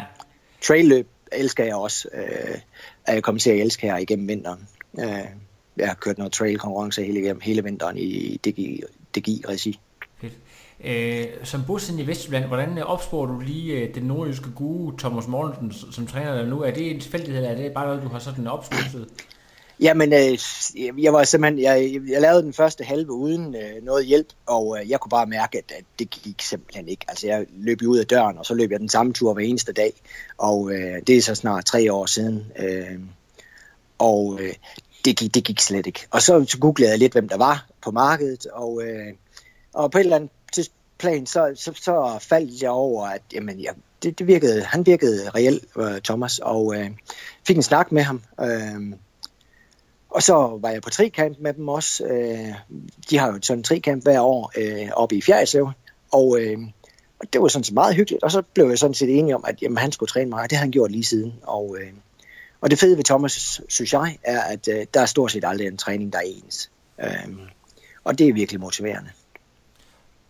Trailløb 0.61 1.07
elsker 1.31 1.63
jeg 1.63 1.75
også, 1.75 2.07
øh, 2.13 2.57
at 3.05 3.13
jeg 3.15 3.23
kommer 3.23 3.39
til 3.39 3.49
at 3.49 3.59
elske 3.59 3.87
her 3.87 3.97
igennem 3.97 4.27
vinteren. 4.27 4.67
Øh, 4.99 5.25
jeg 5.77 5.87
har 5.87 5.95
kørt 5.95 6.17
noget 6.17 6.33
trail-konkurrence 6.33 7.03
hele, 7.03 7.19
igennem, 7.19 7.41
hele 7.41 7.63
vinteren 7.63 7.97
i 7.97 8.39
DGI 9.15 9.43
Regi. 9.47 9.79
Fedt. 10.21 10.33
Øh, 10.83 11.25
som 11.43 11.63
bosiddende 11.67 12.03
i 12.03 12.07
Vestjylland, 12.07 12.45
hvordan 12.45 12.77
opsporer 12.77 13.27
du 13.27 13.39
lige 13.39 13.73
øh, 13.73 13.95
den 13.95 14.03
nordjyske 14.03 14.51
guru 14.51 14.97
Thomas 14.97 15.27
Mortensen, 15.27 15.91
som 15.91 16.07
træner 16.07 16.35
dig 16.35 16.47
nu? 16.47 16.61
Er 16.61 16.71
det 16.71 16.91
en 16.91 16.99
tilfældighed, 16.99 17.37
eller 17.37 17.49
er 17.49 17.55
det 17.55 17.73
bare 17.73 17.85
noget, 17.85 18.03
du 18.03 18.07
har 18.07 18.19
sådan 18.19 18.47
opsluset? 18.47 19.07
Jamen, 19.81 20.13
øh, 20.13 20.37
jeg 21.03 21.13
var 21.13 21.23
simpelthen, 21.23 21.63
jeg, 21.63 22.01
jeg 22.09 22.21
lavede 22.21 22.43
den 22.43 22.53
første 22.53 22.83
halve 22.83 23.11
uden 23.11 23.55
øh, 23.55 23.83
noget 23.83 24.05
hjælp, 24.05 24.27
og 24.45 24.77
øh, 24.79 24.89
jeg 24.89 24.99
kunne 24.99 25.09
bare 25.09 25.25
mærke, 25.25 25.57
at, 25.57 25.71
at 25.77 25.83
det 25.99 26.09
gik 26.09 26.41
simpelthen 26.41 26.87
ikke. 26.87 27.05
Altså, 27.07 27.27
jeg 27.27 27.45
løb 27.57 27.81
ud 27.87 27.97
af 27.97 28.07
døren, 28.07 28.37
og 28.37 28.45
så 28.45 28.53
løb 28.53 28.71
jeg 28.71 28.79
den 28.79 28.89
samme 28.89 29.13
tur 29.13 29.33
hver 29.33 29.43
eneste 29.43 29.73
dag, 29.73 29.93
og 30.37 30.71
øh, 30.71 31.01
det 31.07 31.17
er 31.17 31.21
så 31.21 31.35
snart 31.35 31.65
tre 31.65 31.93
år 31.93 32.05
siden. 32.05 32.51
Øh, 32.59 32.99
og 33.97 34.39
øh, 34.41 34.53
det, 35.05 35.17
gik, 35.17 35.33
det 35.33 35.43
gik 35.43 35.59
slet 35.59 35.87
ikke. 35.87 36.07
Og 36.11 36.21
så, 36.21 36.45
så 36.47 36.57
googlede 36.57 36.91
jeg 36.91 36.99
lidt, 36.99 37.13
hvem 37.13 37.29
der 37.29 37.37
var 37.37 37.67
på 37.81 37.91
markedet, 37.91 38.45
og, 38.45 38.81
øh, 38.83 39.13
og 39.73 39.91
på 39.91 39.97
et 39.97 40.03
eller 40.03 40.15
andet 40.15 40.31
plan, 40.97 41.25
så, 41.25 41.51
så, 41.55 41.73
så 41.75 42.17
faldt 42.21 42.61
jeg 42.61 42.69
over, 42.69 43.07
at 43.07 43.21
jamen, 43.33 43.63
jeg, 43.63 43.73
det, 44.03 44.19
det 44.19 44.27
virkede, 44.27 44.63
han 44.63 44.85
virkede 44.85 45.29
reelt, 45.29 45.65
øh, 45.77 46.01
Thomas, 46.01 46.39
og 46.39 46.75
øh, 46.75 46.89
fik 47.47 47.55
en 47.55 47.63
snak 47.63 47.91
med 47.91 48.01
ham. 48.01 48.21
Øh, 48.41 48.93
og 50.09 50.23
så 50.23 50.57
var 50.61 50.69
jeg 50.69 50.81
på 50.81 50.89
trikamp 50.89 51.37
med 51.39 51.53
dem 51.53 51.67
også. 51.67 52.05
Øh, 52.05 52.53
de 53.09 53.17
har 53.17 53.27
jo 53.27 53.39
sådan 53.41 53.59
en 53.59 53.63
trikamp 53.63 54.03
hver 54.03 54.21
år 54.21 54.51
øh, 54.57 54.89
oppe 54.93 55.15
i 55.15 55.21
Fjerdslev. 55.21 55.71
Og, 56.11 56.41
øh, 56.41 56.57
og 57.19 57.33
det 57.33 57.41
var 57.41 57.47
sådan 57.47 57.63
set 57.63 57.73
meget 57.73 57.95
hyggeligt. 57.95 58.23
Og 58.23 58.31
så 58.31 58.41
blev 58.41 58.69
jeg 58.69 58.79
sådan 58.79 58.93
set 58.93 59.19
enig 59.19 59.35
om, 59.35 59.43
at 59.47 59.61
jamen, 59.61 59.77
han 59.77 59.91
skulle 59.91 60.09
træne 60.09 60.29
mig. 60.29 60.49
Det 60.49 60.57
har 60.57 60.63
han 60.63 60.71
gjort 60.71 60.91
lige 60.91 61.03
siden. 61.03 61.33
Og, 61.43 61.77
øh, 61.81 61.93
og 62.61 62.71
det 62.71 62.79
fede 62.79 62.97
ved 62.97 63.03
Thomas, 63.03 63.61
synes 63.67 63.93
jeg, 63.93 64.17
er, 64.23 64.41
at 64.41 64.67
øh, 64.67 64.85
der 64.93 65.01
er 65.01 65.05
stort 65.05 65.31
set 65.31 65.45
aldrig 65.45 65.67
en 65.67 65.77
træning, 65.77 66.13
der 66.13 66.19
er 66.19 66.23
ens. 66.25 66.71
Øh, 67.01 67.37
og 68.03 68.19
det 68.19 68.27
er 68.27 68.33
virkelig 68.33 68.61
motiverende. 68.61 69.09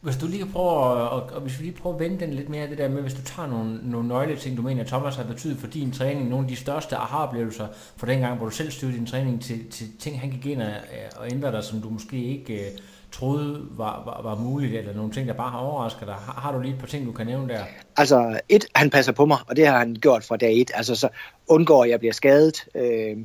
Hvis 0.02 0.18
du 0.18 0.28
lige 0.28 0.46
prøver, 0.46 0.70
og, 0.70 1.30
og 1.34 1.42
hvis 1.42 1.60
vi 1.60 1.64
lige 1.66 1.76
prøver 1.76 1.96
at 1.96 2.00
vende 2.00 2.20
den 2.20 2.34
lidt 2.34 2.50
mere, 2.50 2.70
det 2.70 2.78
der 2.78 2.90
med, 2.90 3.02
hvis 3.02 3.14
du 3.14 3.22
tager 3.22 3.48
nogle, 3.48 3.80
nogle 3.84 4.08
nøgleting, 4.08 4.58
du 4.58 4.62
mener, 4.62 4.84
Thomas 4.84 5.16
har 5.16 5.24
betydet 5.24 5.58
for 5.58 5.68
din 5.68 5.92
træning, 5.92 6.30
nogle 6.30 6.46
af 6.46 6.50
de 6.50 6.56
største 6.56 6.96
aha-oplevelser 6.96 7.68
fra 7.98 8.08
den 8.08 8.20
gang, 8.20 8.38
hvor 8.38 8.46
du 8.46 8.52
selv 8.52 8.72
styrte 8.72 8.98
din 8.98 9.06
træning 9.06 9.42
til, 9.42 9.72
til 9.72 9.88
ting, 10.00 10.20
han 10.20 10.30
gik 10.30 10.46
ind 10.46 10.62
og, 10.62 10.72
og 11.16 11.32
ændrede 11.32 11.52
dig, 11.54 11.64
som 11.64 11.82
du 11.82 11.90
måske 11.90 12.18
ikke 12.18 12.54
uh, 12.54 12.80
troede 13.12 13.66
var, 13.72 14.04
var, 14.06 14.22
var 14.30 14.36
muligt, 14.36 14.76
eller 14.76 14.94
nogle 14.94 15.12
ting, 15.12 15.28
der 15.28 15.34
bare 15.34 15.50
har 15.50 15.60
overrasket 15.60 16.08
dig. 16.08 16.16
Har, 16.16 16.42
har 16.42 16.52
du 16.52 16.60
lige 16.60 16.74
et 16.74 16.80
par 16.80 16.88
ting, 16.88 17.06
du 17.06 17.12
kan 17.12 17.26
nævne 17.26 17.54
der? 17.54 17.64
Altså, 17.98 18.40
et, 18.50 18.66
han 18.76 18.90
passer 18.90 19.12
på 19.12 19.26
mig, 19.26 19.38
og 19.48 19.56
det 19.56 19.68
har 19.68 19.78
han 19.78 19.96
gjort 20.02 20.24
fra 20.24 20.38
dag 20.38 20.62
et. 20.62 20.72
Altså, 20.74 20.96
så 20.96 21.10
undgår, 21.48 21.84
at 21.84 21.90
jeg 21.90 22.00
bliver 22.00 22.14
skadet. 22.14 22.66
Øh, 22.76 23.18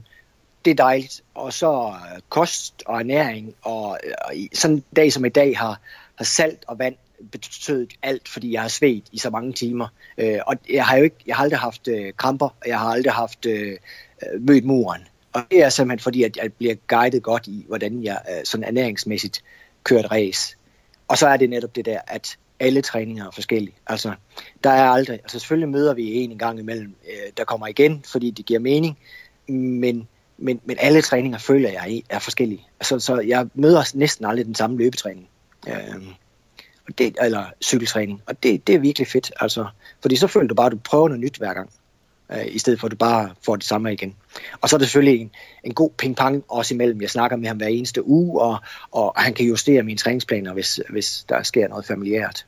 det 0.65 0.71
er 0.71 0.75
dejligt. 0.75 1.23
Og 1.35 1.53
så 1.53 1.93
kost 2.29 2.83
og 2.87 2.99
ernæring, 2.99 3.55
og, 3.63 3.89
og 4.25 4.33
sådan 4.55 4.77
en 4.77 4.85
dag 4.97 5.13
som 5.13 5.25
i 5.25 5.29
dag 5.29 5.59
har, 5.59 5.81
har 6.17 6.25
salt 6.25 6.65
og 6.67 6.79
vand 6.79 6.95
betydet 7.33 7.93
alt, 8.03 8.29
fordi 8.29 8.53
jeg 8.53 8.61
har 8.61 8.69
svedt 8.69 9.05
i 9.13 9.19
så 9.19 9.31
mange 9.31 9.53
timer. 9.53 9.89
Øh, 10.19 10.39
og 10.47 10.57
jeg 10.71 10.87
har 10.87 10.97
jo 10.97 11.05
ikke, 11.05 11.17
jeg 11.27 11.37
har 11.37 11.43
aldrig 11.43 11.61
haft 11.61 11.89
øh, 11.89 12.13
kramper, 12.17 12.47
og 12.47 12.67
jeg 12.67 12.79
har 12.79 12.89
aldrig 12.89 13.13
haft 13.13 13.47
øh, 13.47 13.73
øh 13.73 14.41
mødt 14.41 14.65
muren. 14.65 15.03
Og 15.33 15.43
det 15.51 15.63
er 15.63 15.69
simpelthen 15.69 16.03
fordi, 16.03 16.23
at 16.23 16.37
jeg 16.37 16.53
bliver 16.53 16.75
guidet 16.89 17.23
godt 17.23 17.47
i, 17.47 17.65
hvordan 17.69 18.05
jeg 18.05 18.21
øh, 18.31 18.45
sådan 18.45 18.65
ernæringsmæssigt 18.65 19.45
kører 19.85 20.01
et 20.01 20.11
race. 20.11 20.57
Og 21.09 21.19
så 21.19 21.29
er 21.29 21.37
det 21.37 21.51
netop 21.51 21.77
det 21.77 21.85
der, 21.85 22.01
at 22.07 22.39
alle 22.61 22.83
træninger 22.83 23.27
er 23.27 23.31
forskellige. 23.31 23.75
Altså, 23.87 24.15
der 24.65 24.71
er 24.71 24.89
aldrig, 24.89 25.19
altså 25.23 25.39
selvfølgelig 25.39 25.69
møder 25.69 25.95
vi 25.95 26.13
en 26.13 26.31
en 26.31 26.39
gang 26.39 26.59
imellem, 26.59 26.95
øh, 27.09 27.33
der 27.37 27.45
kommer 27.45 27.67
igen, 27.67 28.05
fordi 28.07 28.31
det 28.31 28.47
giver 28.47 28.61
mening, 28.61 28.99
men, 29.49 30.09
men, 30.39 30.61
men 30.65 30.77
alle 30.81 31.03
træninger 31.03 31.39
føler 31.39 31.71
jeg 31.71 32.03
er 32.09 32.19
forskellige. 32.19 32.67
Altså, 32.81 32.99
så 32.99 33.21
jeg 33.21 33.47
møder 33.55 33.91
næsten 33.95 34.25
aldrig 34.25 34.47
den 34.47 34.55
samme 34.55 34.79
løbetræning. 34.79 35.29
Øh, 35.69 36.03
og 36.89 36.99
det, 36.99 37.17
eller 37.23 37.45
cykeltræning. 37.65 38.23
Og 38.27 38.43
det, 38.43 38.67
det 38.67 38.75
er 38.75 38.79
virkelig 38.79 39.09
fedt, 39.09 39.33
altså, 39.41 39.67
fordi 40.03 40.17
så 40.17 40.27
føler 40.27 40.49
du 40.49 40.55
bare, 40.55 40.67
at 40.67 40.73
du 40.73 40.79
prøver 40.85 41.09
noget 41.09 41.21
nyt 41.21 41.37
hver 41.37 41.55
gang, 41.55 41.71
øh, 42.33 42.47
i 42.47 42.59
stedet 42.59 42.81
for 42.81 42.87
at 42.87 42.91
du 42.91 42.97
bare 42.97 43.31
får 43.45 43.57
det 43.57 43.65
samme 43.65 43.93
igen. 43.93 44.17
Og 44.61 44.69
så 44.69 44.77
er 44.77 44.79
det 44.79 44.89
selvfølgelig 44.89 45.21
en, 45.21 45.31
en 45.65 45.75
god 45.75 45.91
ping-pong 46.03 46.45
også 46.49 46.75
imellem. 46.75 47.01
Jeg 47.01 47.11
snakker 47.11 47.37
med 47.37 47.49
ham 47.49 47.57
hver 47.57 47.67
eneste 47.67 48.07
uge, 48.07 48.41
og, 48.41 48.57
og 48.91 49.13
han 49.17 49.35
kan 49.35 49.47
justere 49.47 49.83
mine 49.83 49.99
træningsplaner, 49.99 50.53
hvis, 50.53 50.81
hvis 50.91 51.25
der 51.29 51.43
sker 51.43 51.69
noget 51.69 51.87
familiært. 51.87 52.47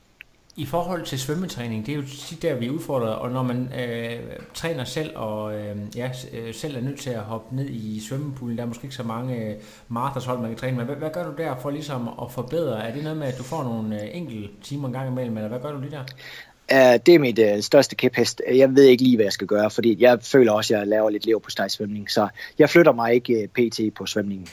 I 0.57 0.65
forhold 0.65 1.05
til 1.05 1.19
svømmetræning, 1.19 1.85
det 1.85 1.91
er 1.91 1.95
jo 1.95 2.03
tit 2.29 2.41
der, 2.41 2.55
vi 2.55 2.65
er 2.67 2.71
udfordret, 2.71 3.15
og 3.15 3.31
når 3.31 3.43
man 3.43 3.73
øh, 3.79 4.19
træner 4.53 4.83
selv, 4.83 5.11
og 5.15 5.59
øh, 5.59 5.75
ja, 5.95 6.09
øh, 6.33 6.53
selv 6.53 6.75
er 6.75 6.81
nødt 6.81 6.99
til 6.99 7.09
at 7.09 7.19
hoppe 7.19 7.55
ned 7.55 7.69
i 7.69 8.01
svømmepoolen, 8.09 8.57
der 8.57 8.63
er 8.63 8.67
måske 8.67 8.83
ikke 8.83 8.95
så 8.95 9.03
mange 9.03 9.35
øh, 9.35 9.55
hold 9.89 10.39
man 10.39 10.49
kan 10.49 10.57
træne 10.57 10.77
med. 10.77 10.85
Hvad, 10.85 10.95
hvad 10.95 11.09
gør 11.13 11.23
du 11.23 11.31
der 11.37 11.55
for 11.61 11.69
ligesom 11.69 12.09
at 12.21 12.31
forbedre? 12.31 12.87
Er 12.87 12.93
det 12.93 13.03
noget 13.03 13.17
med, 13.17 13.27
at 13.27 13.37
du 13.37 13.43
får 13.43 13.63
nogle 13.63 14.03
øh, 14.03 14.09
enkelte 14.17 14.49
timer 14.63 14.87
en 14.87 14.93
gang 14.93 15.11
imellem, 15.11 15.37
eller 15.37 15.49
hvad 15.49 15.59
gør 15.59 15.71
du 15.71 15.79
lige 15.79 15.91
der? 15.91 16.03
Uh, 16.71 16.99
det 17.05 17.15
er 17.15 17.19
mit 17.19 17.39
uh, 17.39 17.61
største 17.61 17.95
kæphest. 17.95 18.41
Jeg 18.53 18.75
ved 18.75 18.83
ikke 18.83 19.03
lige, 19.03 19.15
hvad 19.15 19.25
jeg 19.25 19.33
skal 19.33 19.47
gøre, 19.47 19.69
fordi 19.69 19.97
jeg 19.99 20.19
føler 20.21 20.51
også, 20.51 20.73
at 20.73 20.79
jeg 20.79 20.87
laver 20.87 21.09
lidt 21.09 21.25
lever 21.25 21.39
på 21.39 21.49
svømning, 21.67 22.11
så 22.11 22.27
jeg 22.59 22.69
flytter 22.69 22.91
mig 22.91 23.13
ikke 23.13 23.33
øh, 23.33 23.43
uh, 23.43 23.69
pt. 23.69 23.79
på 23.95 24.05
svømningen. 24.05 24.47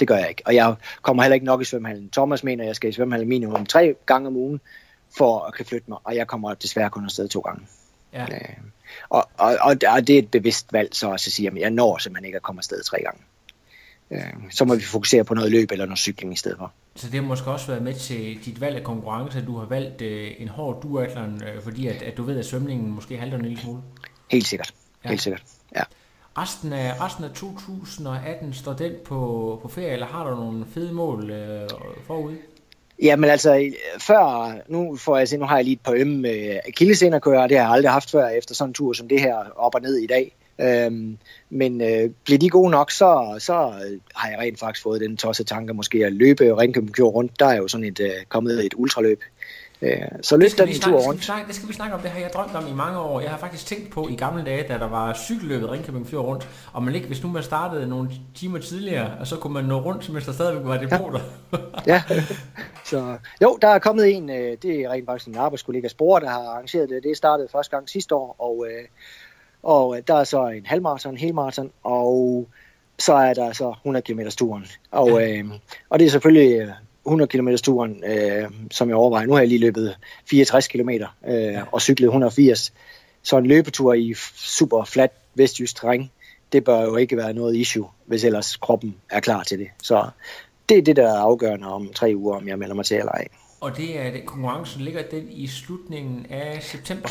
Det 0.00 0.08
gør 0.08 0.16
jeg 0.16 0.28
ikke. 0.28 0.42
Og 0.46 0.54
jeg 0.54 0.74
kommer 1.02 1.22
heller 1.22 1.34
ikke 1.34 1.46
nok 1.46 1.62
i 1.62 1.64
svømmehallen. 1.64 2.10
Thomas 2.10 2.44
mener, 2.44 2.64
at 2.64 2.68
jeg 2.68 2.76
skal 2.76 2.90
i 2.90 2.92
svømmehallen 2.92 3.28
minimum 3.28 3.66
tre 3.66 3.94
gange 4.06 4.26
om 4.26 4.36
ugen, 4.36 4.60
for 5.16 5.40
at 5.40 5.54
kan 5.54 5.66
flytte 5.66 5.90
mig, 5.90 5.98
og 6.04 6.16
jeg 6.16 6.26
kommer 6.26 6.54
desværre 6.54 6.90
kun 6.90 7.04
afsted 7.04 7.28
to 7.28 7.40
gange. 7.40 7.66
Ja. 8.12 8.22
Øh, 8.22 8.56
og, 9.08 9.28
og, 9.38 9.56
og, 9.60 9.76
og 9.88 10.06
det 10.06 10.14
er 10.14 10.18
et 10.18 10.30
bevidst 10.30 10.72
valg 10.72 10.94
så 10.94 11.12
at 11.12 11.20
sige, 11.20 11.48
at 11.48 11.56
jeg 11.56 11.70
når 11.70 11.98
simpelthen 11.98 12.24
ikke 12.24 12.36
at 12.36 12.42
komme 12.42 12.58
afsted 12.58 12.82
tre 12.82 12.98
gange. 13.02 13.20
Øh, 14.10 14.50
så 14.50 14.64
må 14.64 14.74
vi 14.74 14.82
fokusere 14.82 15.24
på 15.24 15.34
noget 15.34 15.50
løb 15.52 15.70
eller 15.72 15.84
noget 15.84 15.98
cykling 15.98 16.32
i 16.32 16.36
stedet 16.36 16.58
for. 16.58 16.72
Så 16.94 17.06
det 17.06 17.14
har 17.14 17.22
måske 17.22 17.50
også 17.50 17.66
været 17.66 17.82
med 17.82 17.94
til 17.94 18.44
dit 18.44 18.60
valg 18.60 18.76
af 18.76 18.84
konkurrence, 18.84 19.38
at 19.38 19.46
du 19.46 19.58
har 19.58 19.66
valgt 19.66 20.02
øh, 20.02 20.30
en 20.38 20.48
hård 20.48 20.82
duathlon, 20.82 21.42
øh, 21.42 21.62
fordi 21.62 21.86
at, 21.86 22.02
at 22.02 22.16
du 22.16 22.22
ved, 22.22 22.38
at 22.38 22.46
svømningen 22.46 22.90
måske 22.90 23.18
halter 23.18 23.36
en 23.38 23.44
lille 23.44 23.60
smule. 23.60 23.82
Helt 24.30 24.46
sikkert. 24.46 24.74
Ja. 25.04 25.08
Helt 25.08 25.22
sikkert. 25.22 25.42
Ja. 25.76 25.82
Resten 26.38 26.72
af, 26.72 27.00
resten 27.00 27.24
af 27.24 27.30
2018, 27.30 28.52
står 28.52 28.72
den 28.72 28.92
på, 29.04 29.58
på 29.62 29.68
ferie, 29.68 29.88
eller 29.88 30.06
har 30.06 30.30
du 30.30 30.36
nogle 30.36 30.66
fede 30.74 30.92
mål 30.92 31.30
øh, 31.30 31.68
forud? 32.06 32.36
Jamen 33.02 33.30
altså, 33.30 33.72
før, 33.98 34.54
nu 34.68 34.96
får 34.96 35.16
jeg 35.16 35.28
se, 35.28 35.36
nu 35.36 35.44
har 35.44 35.56
jeg 35.56 35.64
lige 35.64 35.74
et 35.74 35.80
par 35.80 35.92
ømme 35.92 36.28
øh, 36.28 36.38
med 36.38 36.60
akillesenerkører, 36.68 37.46
det 37.46 37.56
har 37.56 37.64
jeg 37.64 37.72
aldrig 37.72 37.92
haft 37.92 38.10
før 38.10 38.28
efter 38.28 38.54
sådan 38.54 38.70
en 38.70 38.74
tur 38.74 38.92
som 38.92 39.08
det 39.08 39.20
her 39.20 39.36
op 39.56 39.74
og 39.74 39.80
ned 39.80 39.96
i 39.96 40.06
dag. 40.06 40.34
Øhm, 40.60 41.18
men 41.50 41.80
øh, 41.80 42.10
bliver 42.24 42.38
de 42.38 42.48
gode 42.48 42.70
nok, 42.70 42.90
så, 42.90 43.36
så 43.38 43.54
øh, 43.54 44.00
har 44.14 44.30
jeg 44.30 44.38
rent 44.38 44.58
faktisk 44.58 44.82
fået 44.82 45.00
den 45.00 45.16
tosse 45.16 45.44
tanke 45.44 45.74
måske 45.74 46.06
at 46.06 46.12
løbe 46.12 46.56
Ringkøbing 46.56 46.94
køre 46.94 47.06
rundt. 47.06 47.40
Der 47.40 47.46
er 47.46 47.56
jo 47.56 47.68
sådan 47.68 47.86
et, 47.86 48.00
øh, 48.00 48.10
kommet 48.28 48.66
et 48.66 48.74
ultraløb 48.76 49.20
Øh, 49.82 49.98
så 50.22 50.36
løb 50.36 50.50
den 50.58 50.68
vi 50.68 50.74
en 50.74 50.80
tur 50.80 50.92
det, 50.92 51.02
skal 51.02 51.12
vi 51.36 51.38
rundt. 51.38 51.46
det 51.46 51.54
skal 51.54 51.68
vi 51.68 51.72
snakke 51.72 51.94
om, 51.94 52.00
det 52.00 52.10
har 52.10 52.20
jeg 52.20 52.30
drømt 52.34 52.54
om 52.54 52.68
i 52.68 52.72
mange 52.72 52.98
år. 52.98 53.20
Jeg 53.20 53.30
har 53.30 53.38
faktisk 53.38 53.66
tænkt 53.66 53.90
på 53.90 54.08
i 54.08 54.14
gamle 54.14 54.44
dage, 54.44 54.68
da 54.68 54.78
der 54.78 54.88
var 54.88 55.14
cykelløbet 55.14 55.70
Ringkøbing 55.70 56.06
Fjord 56.06 56.24
rundt, 56.24 56.48
og 56.72 56.82
man 56.82 56.94
ikke, 56.94 57.06
hvis 57.06 57.22
nu 57.22 57.28
man 57.28 57.42
startede 57.42 57.88
nogle 57.88 58.10
timer 58.34 58.58
tidligere, 58.58 59.10
og 59.20 59.26
så 59.26 59.36
kunne 59.36 59.52
man 59.52 59.64
nå 59.64 59.80
rundt, 59.80 60.12
mens 60.12 60.24
der 60.24 60.32
stadigvæk 60.32 60.66
var 60.66 60.76
depoter. 60.78 61.20
Ja. 61.86 62.02
Så, 62.84 63.18
jo, 63.42 63.58
der 63.62 63.68
er 63.68 63.78
kommet 63.78 64.16
en, 64.16 64.30
øh, 64.30 64.56
det 64.62 64.80
er 64.80 64.90
rent 64.90 65.06
faktisk 65.06 65.28
en 65.28 65.36
arbejdskollega 65.36 65.88
Spore, 65.88 66.20
der 66.20 66.28
har 66.28 66.40
arrangeret 66.40 66.88
det. 66.88 67.02
Det 67.02 67.16
startede 67.16 67.48
første 67.52 67.76
gang 67.76 67.88
sidste 67.88 68.14
år, 68.14 68.36
og, 68.38 68.66
øh, 68.70 68.84
og 69.62 69.98
der 70.08 70.14
er 70.14 70.24
så 70.24 70.46
en 70.46 70.66
halvmarathon, 70.66 71.12
en 71.12 71.18
helmarathon, 71.18 71.70
og 71.84 72.48
så 72.98 73.14
er 73.14 73.34
der 73.34 73.52
så 73.52 73.70
100 73.70 74.02
km 74.02 74.20
turen. 74.38 74.66
Og, 74.90 75.22
øh, 75.22 75.44
og 75.88 75.98
det 75.98 76.06
er 76.06 76.10
selvfølgelig 76.10 76.60
øh, 76.60 76.68
100 77.08 77.28
km 77.28 77.48
turen, 77.62 78.04
øh, 78.04 78.50
som 78.70 78.88
jeg 78.88 78.96
overvejer. 78.96 79.26
Nu 79.26 79.32
har 79.32 79.40
jeg 79.40 79.48
lige 79.48 79.58
løbet 79.58 79.96
64 80.30 80.68
km 80.68 80.90
øh, 81.28 81.72
og 81.72 81.82
cyklet 81.82 82.06
180. 82.06 82.72
Så 83.22 83.38
en 83.38 83.46
løbetur 83.46 83.94
i 83.94 84.14
super 84.36 84.84
flat 84.84 85.12
vestjysk 85.34 85.76
terræn, 85.76 86.10
det 86.52 86.64
bør 86.64 86.82
jo 86.82 86.96
ikke 86.96 87.16
være 87.16 87.32
noget 87.32 87.56
issue, 87.56 87.88
hvis 88.06 88.24
ellers 88.24 88.56
kroppen 88.56 88.94
er 89.10 89.20
klar 89.20 89.42
til 89.42 89.58
det. 89.58 89.68
Så 89.82 90.08
det 90.68 90.78
er 90.78 90.82
det, 90.82 90.96
der 90.96 91.08
er 91.08 91.18
afgørende 91.18 91.66
om 91.66 91.92
tre 91.92 92.12
uger, 92.16 92.36
om 92.36 92.48
jeg 92.48 92.58
melder 92.58 92.74
mig 92.74 92.84
til 92.84 92.96
eller 92.96 93.12
ej. 93.12 93.28
og 93.60 93.76
det 93.76 94.00
er, 94.00 94.10
det, 94.10 94.26
konkurrencen 94.26 94.82
ligger 94.82 95.02
den 95.10 95.28
i 95.30 95.46
slutningen 95.46 96.26
af 96.30 96.62
september, 96.62 97.08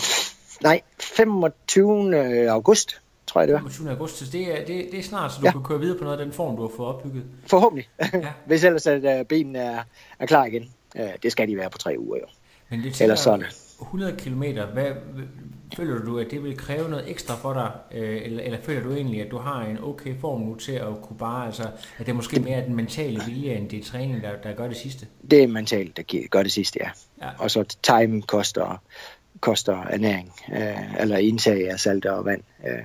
Nej, 0.62 0.81
25. 0.99 2.49
august, 2.49 3.01
tror 3.27 3.41
jeg 3.41 3.47
det 3.47 3.53
var. 3.53 3.59
25. 3.59 3.89
august, 3.89 4.17
så 4.17 4.25
det 4.31 4.59
er, 4.61 4.65
det, 4.65 4.87
det 4.91 4.99
er 4.99 5.03
snart, 5.03 5.31
så 5.33 5.39
du 5.41 5.45
Ja. 5.45 5.51
kan 5.51 5.63
køre 5.63 5.79
videre 5.79 5.97
på 5.97 6.03
noget 6.03 6.19
af 6.19 6.25
den 6.25 6.33
form, 6.33 6.55
du 6.55 6.61
har 6.61 6.71
fået 6.77 6.89
opbygget. 6.89 7.23
Forhåbentlig. 7.47 7.89
Ja. 8.13 8.27
Hvis 8.47 8.63
ellers 8.63 8.87
at 8.87 9.19
øh, 9.19 9.25
benene 9.25 9.59
er, 9.59 9.79
er 10.19 10.25
klar 10.25 10.45
igen. 10.45 10.69
Øh, 10.99 11.09
det 11.23 11.31
skal 11.31 11.47
de 11.47 11.57
være 11.57 11.69
på 11.69 11.77
tre 11.77 11.95
uger 11.99 12.17
jo. 12.19 12.25
Men 12.69 12.83
det 12.83 13.01
Ellers 13.01 13.19
så 13.19 13.31
er 13.31 13.33
tænker, 13.35 13.47
det. 13.49 13.63
100 13.81 14.15
km, 14.17 14.43
hvad, 14.73 14.91
føler 15.75 16.05
du, 16.05 16.19
at 16.19 16.27
det 16.31 16.43
vil 16.43 16.57
kræve 16.57 16.89
noget 16.89 17.09
ekstra 17.09 17.35
for 17.35 17.53
dig, 17.53 17.71
øh, 17.93 18.21
eller, 18.25 18.43
eller 18.43 18.59
føler 18.63 18.83
du 18.83 18.93
egentlig, 18.93 19.21
at 19.21 19.31
du 19.31 19.37
har 19.37 19.61
en 19.65 19.77
okay 19.83 20.19
form 20.21 20.41
nu 20.41 20.55
til 20.55 20.71
at 20.71 20.87
kunne 21.01 21.17
bare, 21.17 21.45
altså, 21.45 21.63
at 21.63 22.05
det 22.05 22.09
er 22.09 22.13
måske 22.13 22.39
mere 22.39 22.61
den 22.65 22.75
mentale 22.75 23.21
vilje, 23.27 23.53
end 23.55 23.69
det 23.69 23.79
er 23.79 23.83
træning, 23.83 24.21
der, 24.21 24.31
der 24.43 24.53
gør 24.53 24.67
det 24.67 24.77
sidste? 24.77 25.07
Det 25.31 25.43
er 25.43 25.47
mentalt, 25.47 25.97
der 25.97 26.27
gør 26.29 26.43
det 26.43 26.51
sidste, 26.51 26.79
ja. 26.83 26.89
Ja. 27.21 27.29
Og 27.39 27.51
så 27.51 27.77
time 27.83 28.21
koster, 28.21 28.81
koster 29.39 29.84
ernæring, 29.84 30.34
øh, 30.54 31.02
eller 31.02 31.17
indtag 31.17 31.69
af 31.71 31.80
salt 31.80 32.06
og 32.06 32.26
vand. 32.26 32.41
Øh, 32.67 32.80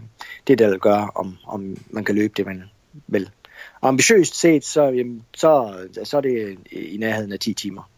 det 0.46 0.52
er 0.52 0.56
det, 0.56 0.72
der 0.72 0.78
gør, 0.78 1.12
om, 1.14 1.36
om 1.46 1.76
man 1.90 2.04
kan 2.04 2.14
løbe 2.14 2.34
det, 2.36 2.46
man 2.46 2.64
vil. 3.06 3.30
Og 3.80 3.88
ambitiøst 3.88 4.34
set, 4.40 4.64
så, 4.64 4.82
jamen, 4.84 5.24
så, 5.36 5.74
så 6.04 6.16
er 6.16 6.20
det 6.20 6.58
i 6.72 6.96
nærheden 6.96 7.32
af 7.32 7.38
10 7.38 7.54
timer. 7.54 7.90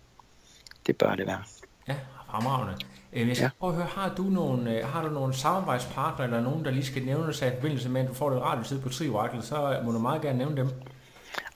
Det 0.87 0.97
bør 0.97 1.14
det 1.14 1.27
være. 1.27 1.43
Ja, 1.88 1.95
fremragende. 2.31 2.75
Øh, 3.12 3.29
Jeg 3.29 3.37
skal 3.37 3.45
Ja. 3.45 3.51
prøve 3.61 3.71
at 3.73 3.77
høre, 3.77 3.87
har 3.87 4.14
du 4.17 4.23
nogle, 4.23 4.79
øh, 4.79 4.87
har 4.87 5.03
du 5.03 5.11
nogle 5.14 5.35
samarbejdspartnere, 5.35 6.25
eller 6.29 6.40
nogen, 6.43 6.64
der 6.64 6.71
lige 6.71 6.85
skal 6.85 7.05
nævne 7.05 7.33
sig 7.35 7.49
i 7.49 7.51
forbindelse 7.55 7.88
med, 7.88 8.01
at 8.01 8.09
du 8.09 8.14
får 8.14 8.31
lidt 8.31 8.43
radiotid 8.43 8.81
på 8.81 8.88
Triorakkel, 8.88 9.43
så 9.43 9.81
må 9.85 9.93
du 9.93 9.99
meget 9.99 10.23
gerne 10.23 10.38
nævne 10.38 10.57
dem. 10.57 10.69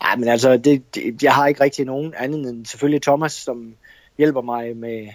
Ej, 0.00 0.16
men 0.16 0.28
altså, 0.28 0.56
det, 0.56 0.94
det, 0.94 1.22
jeg 1.22 1.34
har 1.34 1.46
ikke 1.46 1.60
rigtig 1.62 1.84
nogen 1.84 2.14
anden 2.16 2.48
end 2.48 2.66
selvfølgelig 2.66 3.02
Thomas, 3.02 3.32
som 3.32 3.74
hjælper 4.18 4.40
mig 4.42 4.76
med, 4.76 5.08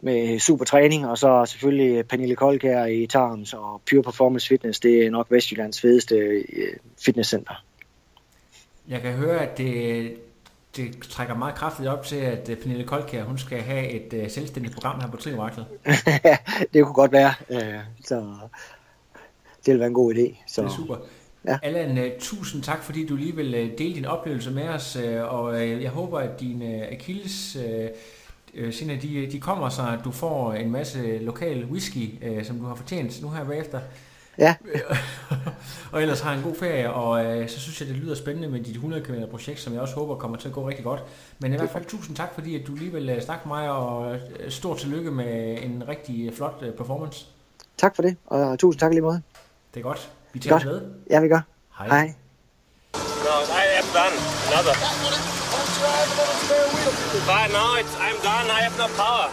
med 0.00 0.38
super 0.38 0.64
træning, 0.64 1.06
og 1.06 1.18
så 1.18 1.44
selvfølgelig 1.46 2.06
Pernille 2.06 2.36
Koldkær 2.36 2.84
i 2.84 3.06
Tarms 3.06 3.54
og 3.54 3.80
Pure 3.90 4.02
Performance 4.02 4.48
Fitness. 4.48 4.80
Det 4.80 5.06
er 5.06 5.10
nok 5.10 5.26
Vestjyllands 5.30 5.80
fedeste 5.80 6.14
øh, 6.16 6.44
fitnesscenter. 7.04 7.64
Jeg 8.88 9.00
kan 9.00 9.12
høre, 9.12 9.40
at 9.40 9.58
det, 9.58 10.14
det 10.76 10.98
trækker 11.02 11.34
meget 11.34 11.54
kraftigt 11.54 11.88
op 11.88 12.04
til, 12.04 12.16
at 12.16 12.48
øh, 12.48 12.56
Pernille 12.56 12.84
Koldkær, 12.84 13.24
hun 13.24 13.38
skal 13.38 13.60
have 13.60 13.88
et 13.88 14.22
uh, 14.22 14.30
selvstændigt 14.30 14.74
program 14.74 15.00
her 15.00 15.10
på 15.10 15.16
Triorakkel. 15.16 15.64
det 16.72 16.84
kunne 16.84 16.94
godt 16.94 17.12
være, 17.12 17.34
øh, 17.50 17.80
så 18.04 18.34
det 19.66 19.72
vil 19.72 19.78
være 19.78 19.88
en 19.88 19.94
god 19.94 20.14
idé. 20.14 20.36
Så, 20.46 20.62
Det 20.62 20.68
er 20.68 20.72
super. 20.72 20.96
Ja. 21.44 21.58
Allan, 21.62 22.10
tusind 22.18 22.62
tak, 22.62 22.82
fordi 22.82 23.06
du 23.06 23.16
lige 23.16 23.36
vil 23.36 23.52
dele 23.78 23.94
din 23.94 24.04
oplevelse 24.04 24.50
med 24.50 24.68
os, 24.68 24.96
og 25.28 25.60
jeg 25.82 25.90
håber, 25.90 26.18
at 26.18 26.40
dine 26.40 26.64
uh, 26.64 26.92
Achilles... 26.92 27.58
Øh, 28.54 28.72
Sina, 28.72 28.96
de, 29.02 29.28
de 29.32 29.40
kommer 29.40 29.68
så, 29.68 29.82
at 29.82 30.04
du 30.04 30.10
får 30.10 30.52
en 30.52 30.70
masse 30.70 31.18
lokal 31.18 31.64
whisky, 31.64 32.24
øh, 32.24 32.44
som 32.44 32.58
du 32.58 32.66
har 32.66 32.74
fortjent 32.74 33.22
nu 33.22 33.30
her 33.30 33.44
bagefter. 33.44 33.80
Ja, 34.38 34.54
og 35.92 36.02
ellers 36.02 36.20
har 36.20 36.32
en 36.34 36.42
god 36.42 36.54
ferie, 36.54 36.92
og 36.92 37.24
øh, 37.24 37.48
så 37.48 37.60
synes 37.60 37.80
jeg, 37.80 37.88
det 37.88 37.96
lyder 37.96 38.14
spændende 38.14 38.48
med 38.48 38.60
dit 38.60 38.74
100 38.74 39.02
km 39.02 39.14
projekt, 39.30 39.60
som 39.60 39.72
jeg 39.72 39.80
også 39.82 39.94
håber 39.94 40.14
kommer 40.14 40.36
til 40.36 40.48
at 40.48 40.54
gå 40.54 40.68
rigtig 40.68 40.84
godt. 40.84 41.02
Men 41.38 41.52
i 41.52 41.56
hvert 41.56 41.70
fald 41.70 41.84
tusind 41.84 42.16
tak, 42.16 42.34
fordi 42.34 42.60
at 42.60 42.66
du 42.66 42.74
lige 42.74 42.92
vil 42.92 43.08
øh, 43.08 43.22
snakke 43.22 43.48
med 43.48 43.56
mig, 43.56 43.70
og 43.70 44.14
øh, 44.14 44.20
stort 44.50 44.76
tillykke 44.78 45.10
med 45.10 45.58
en 45.62 45.84
rigtig 45.88 46.34
flot 46.34 46.58
øh, 46.62 46.72
performance. 46.74 47.26
tak 47.76 47.96
for 47.96 48.02
det, 48.02 48.16
og 48.26 48.58
tusind 48.58 48.80
tak 48.80 48.90
lige 48.90 49.02
måde. 49.02 49.22
Det 49.74 49.80
er 49.80 49.84
godt. 49.84 50.10
Vi 50.32 50.38
tager 50.38 50.64
med. 50.64 50.82
Ja, 51.10 51.20
vi 51.20 51.28
gør. 51.28 51.40
Hej. 51.78 51.88
Hej. 51.88 52.14
No, 52.94 53.34
I 53.62 53.64
am 53.78 53.84
done. 53.94 54.16
Another. 54.52 55.27
But 57.26 57.50
no, 57.52 57.76
it's, 57.76 57.94
I'm 57.98 58.16
done. 58.22 58.50
I 58.50 58.60
have 58.62 58.76
no 58.78 58.88
power. 58.96 59.30